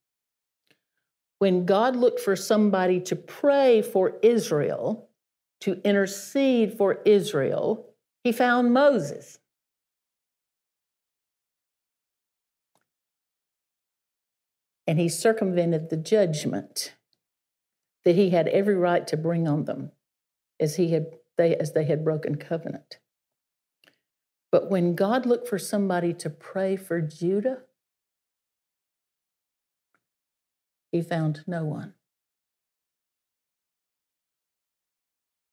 When 1.39 1.65
God 1.65 1.97
looked 1.97 2.21
for 2.21 2.37
somebody 2.37 3.01
to 3.01 3.17
pray 3.17 3.81
for 3.81 4.17
Israel, 4.23 5.09
to 5.61 5.81
intercede 5.83 6.77
for 6.77 7.01
Israel, 7.05 7.89
he 8.23 8.31
found 8.31 8.73
Moses. 8.73 9.38
And 14.89 14.97
he 14.99 15.07
circumvented 15.07 15.91
the 15.91 15.97
judgment 15.97 16.95
that 18.03 18.15
he 18.15 18.31
had 18.31 18.47
every 18.47 18.73
right 18.73 19.05
to 19.05 19.17
bring 19.17 19.47
on 19.47 19.65
them 19.65 19.91
as 20.59 20.77
he 20.77 20.93
had 20.93 21.13
they 21.37 21.55
as 21.55 21.73
they 21.73 21.83
had 21.83 22.03
broken 22.03 22.37
covenant. 22.37 22.97
But 24.51 24.71
when 24.71 24.95
God 24.95 25.27
looked 25.27 25.47
for 25.47 25.59
somebody 25.59 26.11
to 26.15 26.31
pray 26.31 26.75
for 26.75 27.01
Judah, 27.01 27.59
he 30.91 31.03
found 31.03 31.43
no 31.45 31.65
one. 31.65 31.93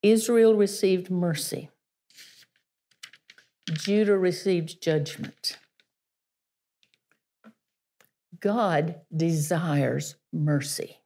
Israel 0.02 0.54
received 0.54 1.10
mercy. 1.10 1.68
Judah 3.70 4.16
received 4.16 4.80
judgment. 4.80 5.58
God 8.40 9.00
desires 9.14 10.16
mercy. 10.32 10.98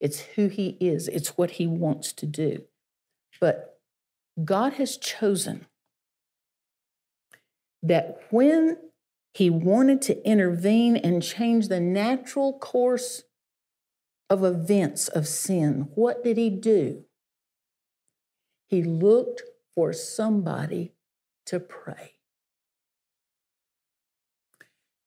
It's 0.00 0.20
who 0.20 0.48
He 0.48 0.76
is, 0.80 1.08
it's 1.08 1.38
what 1.38 1.52
He 1.52 1.66
wants 1.66 2.12
to 2.14 2.26
do. 2.26 2.64
But 3.40 3.78
God 4.44 4.74
has 4.74 4.96
chosen 4.96 5.66
that 7.82 8.20
when 8.30 8.76
He 9.32 9.48
wanted 9.48 10.02
to 10.02 10.28
intervene 10.28 10.96
and 10.96 11.22
change 11.22 11.68
the 11.68 11.80
natural 11.80 12.58
course 12.58 13.22
of 14.28 14.44
events 14.44 15.08
of 15.08 15.26
sin, 15.26 15.88
what 15.94 16.22
did 16.24 16.36
He 16.36 16.50
do? 16.50 17.04
He 18.68 18.82
looked 18.82 19.42
for 19.74 19.92
somebody 19.92 20.92
to 21.46 21.60
pray. 21.60 22.15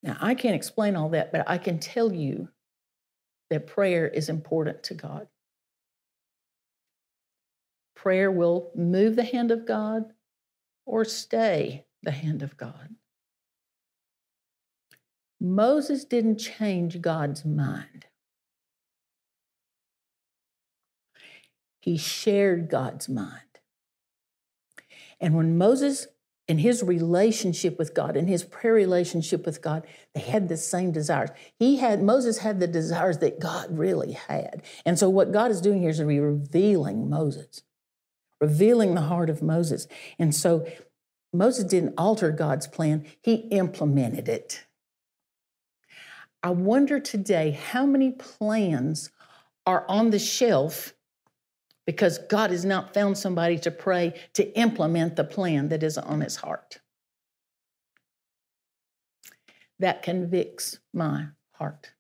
Now, 0.02 0.18
I 0.22 0.34
can't 0.34 0.56
explain 0.56 0.96
all 0.96 1.10
that, 1.10 1.32
but 1.32 1.50
I 1.50 1.58
can 1.58 1.80
tell 1.80 2.14
you 2.14 2.50
that 3.50 3.68
prayer 3.68 4.08
is 4.08 4.30
important 4.30 4.84
to 4.84 4.94
God. 4.94 5.28
Prayer 7.96 8.32
will 8.32 8.72
move 8.76 9.16
the 9.16 9.24
hand 9.24 9.52
of 9.52 9.66
God 9.66 10.14
or 10.86 11.04
stay 11.04 11.86
the 12.02 12.12
hand 12.12 12.42
of 12.42 12.56
God. 12.56 12.96
Moses 15.42 16.06
didn't 16.06 16.38
change 16.38 17.02
God's 17.02 17.44
mind. 17.46 18.06
He 21.82 21.98
shared 21.98 22.70
God's 22.70 23.08
mind. 23.08 23.42
And 25.20 25.36
when 25.36 25.58
Moses 25.58 26.08
in 26.50 26.58
his 26.58 26.82
relationship 26.82 27.78
with 27.78 27.94
God, 27.94 28.18
and 28.18 28.28
his 28.28 28.44
prayer 28.44 28.74
relationship 28.74 29.46
with 29.46 29.62
God, 29.62 29.86
they 30.16 30.22
had 30.22 30.50
the 30.50 30.58
same 30.58 30.92
desires. 30.92 31.30
He 31.60 31.78
had, 31.78 32.02
Moses 32.02 32.40
had 32.40 32.60
the 32.60 32.68
desires 32.68 33.20
that 33.20 33.40
God 33.40 33.78
really 33.78 34.14
had. 34.14 34.64
And 34.84 34.98
so 34.98 35.10
what 35.10 35.32
God 35.32 35.52
is 35.52 35.62
doing 35.62 35.80
here 35.80 35.92
is 35.92 36.02
revealing 36.02 37.08
Moses, 37.08 37.62
revealing 38.42 38.96
the 38.96 39.02
heart 39.02 39.30
of 39.30 39.44
Moses. 39.44 39.88
And 40.18 40.34
so 40.34 40.68
Moses 41.32 41.66
didn't 41.66 41.94
alter 42.00 42.32
God's 42.32 42.68
plan, 42.68 43.06
he 43.22 43.36
implemented 43.52 44.28
it. 44.28 44.66
I 46.42 46.50
wonder 46.50 47.00
today 47.00 47.52
how 47.52 47.86
many 47.86 48.12
plans 48.12 49.12
are 49.68 49.86
on 49.88 50.10
the 50.10 50.18
shelf 50.18 50.94
because 51.90 52.20
God 52.20 52.52
has 52.52 52.64
not 52.64 52.94
found 52.94 53.18
somebody 53.18 53.58
to 53.58 53.72
pray 53.72 54.14
to 54.34 54.56
implement 54.56 55.16
the 55.16 55.24
plan 55.24 55.70
that 55.70 55.82
is 55.82 55.98
on 55.98 56.22
his 56.22 56.36
heart. 56.36 56.82
That 59.80 60.04
convicts 60.04 60.78
my 60.94 61.30
heart. 61.54 61.94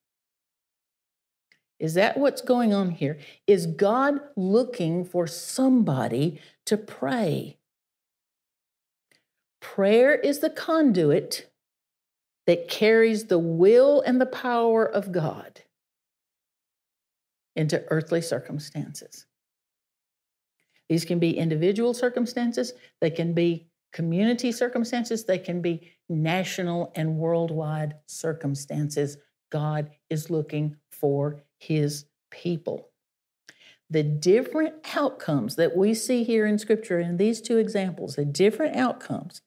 Is 1.80 1.96
that 1.96 2.18
what's 2.20 2.44
going 2.44 2.72
on 2.72 2.92
here? 2.92 3.18
Is 3.48 3.66
God 3.66 4.20
looking 4.36 5.06
for 5.06 5.26
somebody 5.26 6.40
to 6.68 6.78
pray? 6.78 7.58
Prayer 9.60 10.14
is 10.14 10.38
the 10.38 10.52
conduit 10.52 11.50
that 12.46 12.68
carries 12.68 13.26
the 13.26 13.40
will 13.40 14.02
and 14.02 14.22
the 14.22 14.28
power 14.28 14.86
of 14.86 15.12
God 15.12 15.62
into 17.56 17.84
earthly 17.90 18.22
circumstances. 18.22 19.26
These 20.90 21.06
can 21.06 21.20
be 21.20 21.38
individual 21.38 21.94
circumstances, 21.94 22.74
they 23.00 23.12
can 23.12 23.34
be 23.34 23.68
community 23.94 24.52
circumstances, 24.52 25.24
they 25.24 25.38
can 25.38 25.62
be 25.62 25.92
national 26.10 26.92
and 26.96 27.18
worldwide 27.18 27.96
circumstances. 28.08 29.18
God 29.52 29.92
is 30.10 30.30
looking 30.30 30.76
for 30.92 31.44
his 31.58 32.06
people. 32.32 32.90
The 33.90 34.04
different 34.04 34.76
outcomes 34.96 35.56
that 35.56 35.76
we 35.76 35.94
see 35.94 36.24
here 36.24 36.46
in 36.46 36.60
Scripture 36.60 37.00
in 37.00 37.18
these 37.18 37.42
two 37.42 37.58
examples, 37.58 38.16
the 38.16 38.26
different 38.26 38.76
outcomes 38.76 39.42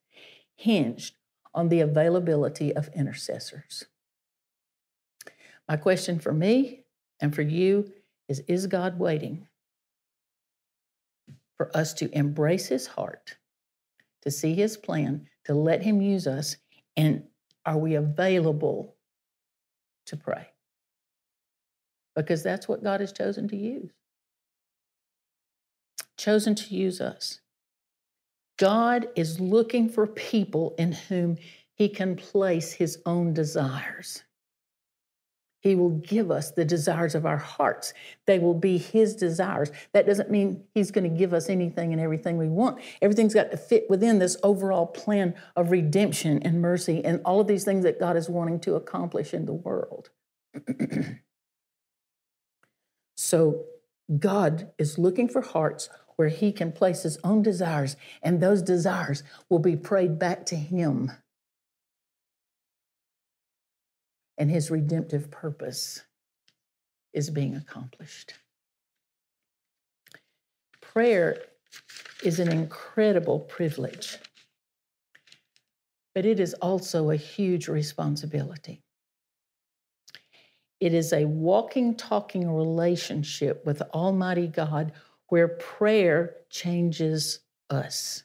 hinged 0.57 1.14
on 1.55 1.68
the 1.68 1.80
availability 1.80 2.74
of 2.74 2.88
intercessors. 2.95 3.86
My 5.68 5.76
question 5.76 6.18
for 6.18 6.32
me 6.32 6.84
and 7.20 7.34
for 7.34 7.43
you 7.43 7.93
is 8.28 8.40
Is 8.49 8.66
God 8.66 8.99
waiting 8.99 9.47
for 11.62 11.76
us 11.76 11.94
to 11.94 12.10
embrace 12.10 12.66
his 12.66 12.88
heart, 12.88 13.36
to 14.22 14.32
see 14.32 14.52
his 14.52 14.76
plan, 14.76 15.28
to 15.44 15.54
let 15.54 15.80
him 15.80 16.02
use 16.02 16.26
us, 16.26 16.56
and 16.96 17.22
are 17.64 17.78
we 17.78 17.94
available 17.94 18.96
to 20.06 20.16
pray? 20.16 20.48
Because 22.16 22.42
that's 22.42 22.66
what 22.66 22.82
God 22.82 22.98
has 22.98 23.12
chosen 23.12 23.46
to 23.46 23.56
use. 23.56 23.92
Chosen 26.16 26.56
to 26.56 26.74
use 26.74 27.00
us. 27.00 27.38
God 28.58 29.06
is 29.14 29.38
looking 29.38 29.88
for 29.88 30.08
people 30.08 30.74
in 30.78 30.90
whom 30.90 31.36
he 31.74 31.88
can 31.88 32.16
place 32.16 32.72
his 32.72 33.00
own 33.06 33.34
desires. 33.34 34.24
He 35.62 35.76
will 35.76 35.90
give 35.90 36.32
us 36.32 36.50
the 36.50 36.64
desires 36.64 37.14
of 37.14 37.24
our 37.24 37.36
hearts. 37.36 37.94
They 38.26 38.40
will 38.40 38.54
be 38.54 38.78
His 38.78 39.14
desires. 39.14 39.70
That 39.92 40.06
doesn't 40.06 40.28
mean 40.28 40.64
He's 40.74 40.90
going 40.90 41.08
to 41.08 41.16
give 41.16 41.32
us 41.32 41.48
anything 41.48 41.92
and 41.92 42.02
everything 42.02 42.36
we 42.36 42.48
want. 42.48 42.80
Everything's 43.00 43.32
got 43.32 43.52
to 43.52 43.56
fit 43.56 43.88
within 43.88 44.18
this 44.18 44.36
overall 44.42 44.86
plan 44.86 45.34
of 45.54 45.70
redemption 45.70 46.42
and 46.42 46.60
mercy 46.60 47.04
and 47.04 47.20
all 47.24 47.40
of 47.40 47.46
these 47.46 47.64
things 47.64 47.84
that 47.84 48.00
God 48.00 48.16
is 48.16 48.28
wanting 48.28 48.58
to 48.60 48.74
accomplish 48.74 49.32
in 49.32 49.46
the 49.46 49.52
world. 49.52 50.10
so, 53.16 53.64
God 54.18 54.72
is 54.78 54.98
looking 54.98 55.28
for 55.28 55.42
hearts 55.42 55.88
where 56.16 56.28
He 56.28 56.50
can 56.50 56.72
place 56.72 57.04
His 57.04 57.18
own 57.22 57.40
desires, 57.40 57.96
and 58.20 58.40
those 58.40 58.62
desires 58.62 59.22
will 59.48 59.60
be 59.60 59.76
prayed 59.76 60.18
back 60.18 60.44
to 60.46 60.56
Him 60.56 61.12
and 64.43 64.51
his 64.51 64.72
redemptive 64.72 65.30
purpose 65.30 66.03
is 67.12 67.30
being 67.30 67.55
accomplished. 67.55 68.34
Prayer 70.80 71.38
is 72.24 72.40
an 72.40 72.51
incredible 72.51 73.38
privilege, 73.38 74.18
but 76.12 76.26
it 76.26 76.40
is 76.40 76.55
also 76.55 77.11
a 77.11 77.16
huge 77.16 77.68
responsibility. 77.68 78.82
It 80.80 80.93
is 80.93 81.12
a 81.12 81.24
walking, 81.24 81.95
talking 81.95 82.53
relationship 82.53 83.64
with 83.64 83.80
Almighty 83.95 84.49
God 84.49 84.90
where 85.28 85.47
prayer 85.47 86.34
changes 86.51 87.38
us. 87.70 88.24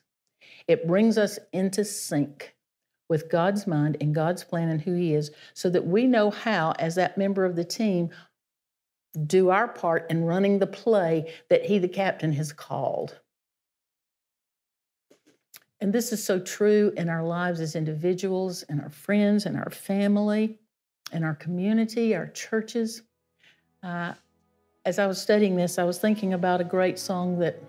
It 0.67 0.87
brings 0.87 1.19
us 1.19 1.37
into 1.53 1.85
sync 1.85 2.55
with 3.09 3.29
God's 3.29 3.67
mind 3.67 3.97
and 4.01 4.13
God's 4.13 4.43
plan 4.43 4.69
and 4.69 4.81
who 4.81 4.93
He 4.93 5.13
is, 5.13 5.31
so 5.53 5.69
that 5.69 5.85
we 5.85 6.05
know 6.05 6.29
how, 6.29 6.73
as 6.79 6.95
that 6.95 7.17
member 7.17 7.45
of 7.45 7.55
the 7.55 7.63
team, 7.63 8.09
do 9.25 9.49
our 9.49 9.67
part 9.67 10.05
in 10.09 10.25
running 10.25 10.59
the 10.59 10.67
play 10.67 11.33
that 11.49 11.65
He, 11.65 11.79
the 11.79 11.87
captain, 11.87 12.33
has 12.33 12.51
called. 12.51 13.19
And 15.79 15.93
this 15.93 16.11
is 16.11 16.23
so 16.23 16.39
true 16.39 16.91
in 16.97 17.07
our 17.07 17.23
lives 17.23 17.59
as 17.61 17.75
individuals, 17.75 18.63
and 18.63 18.81
our 18.81 18.89
friends, 18.89 19.45
and 19.45 19.55
our 19.55 19.69
family, 19.69 20.59
and 21.11 21.23
our 21.23 21.35
community, 21.35 22.15
our 22.15 22.27
churches. 22.27 23.03
Uh, 23.83 24.13
as 24.85 24.99
I 24.99 25.05
was 25.05 25.21
studying 25.21 25.55
this, 25.55 25.77
I 25.77 25.83
was 25.83 25.99
thinking 25.99 26.33
about 26.33 26.61
a 26.61 26.63
great 26.63 26.97
song 26.97 27.39
that 27.39 27.61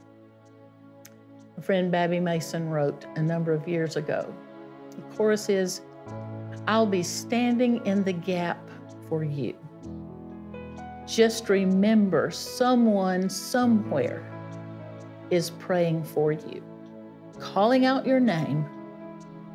a 1.57 1.61
friend 1.61 1.93
Babbie 1.93 2.20
Mason 2.20 2.70
wrote 2.70 3.07
a 3.16 3.22
number 3.22 3.53
of 3.53 3.68
years 3.68 3.97
ago. 3.97 4.32
The 4.99 5.17
chorus 5.17 5.49
is 5.49 5.83
I'll 6.67 6.87
be 6.87 7.05
standing 7.05 7.87
in 7.87 8.03
the 8.03 8.13
gap 8.13 8.59
for 9.09 9.23
you. 9.23 9.55
Just 11.07 11.49
remember 11.49 12.33
someone 12.33 13.31
somewhere 13.31 14.29
is 15.31 15.51
praying 15.51 16.03
for 16.03 16.33
you, 16.33 16.65
calling 17.39 17.87
out 17.87 18.05
your 18.05 18.19
name, 18.19 18.67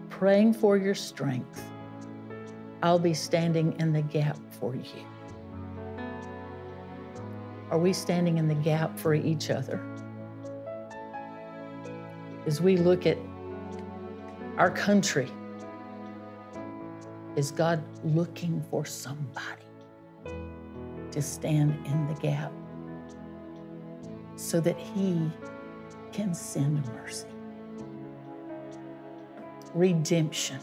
praying 0.09 0.53
for 0.53 0.77
your 0.77 0.95
strength. 0.95 1.61
I'll 2.81 2.97
be 2.97 3.13
standing 3.13 3.75
in 3.81 3.91
the 3.91 4.01
gap 4.01 4.37
for 4.59 4.73
you. 4.73 5.05
Are 7.69 7.77
we 7.77 7.91
standing 7.91 8.37
in 8.37 8.47
the 8.47 8.55
gap 8.55 8.97
for 8.97 9.13
each 9.13 9.49
other? 9.49 9.83
As 12.45 12.61
we 12.61 12.77
look 12.77 13.05
at 13.05 13.17
our 14.63 14.71
country. 14.71 15.29
Is 17.35 17.51
God 17.51 17.83
looking 18.05 18.63
for 18.71 18.85
somebody 18.85 19.65
to 21.11 21.21
stand 21.21 21.85
in 21.85 22.07
the 22.07 22.13
gap 22.21 22.49
so 24.37 24.61
that 24.61 24.77
He 24.77 25.29
can 26.13 26.33
send 26.33 26.81
mercy, 26.93 27.27
redemption, 29.73 30.61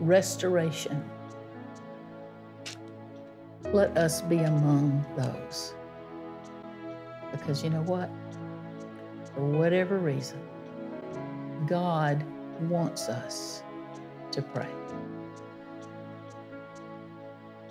restoration? 0.00 1.08
Let 3.72 3.96
us 3.96 4.22
be 4.22 4.38
among 4.38 5.06
those. 5.16 5.72
Because 7.30 7.62
you 7.62 7.70
know 7.70 7.82
what? 7.82 8.10
For 9.36 9.46
whatever 9.46 9.98
reason, 9.98 10.40
God 11.68 12.24
wants 12.62 13.08
us 13.08 13.62
to 14.32 14.42
pray. 14.42 14.68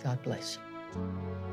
God 0.04 0.22
bless 0.24 0.58
you. 0.58 1.47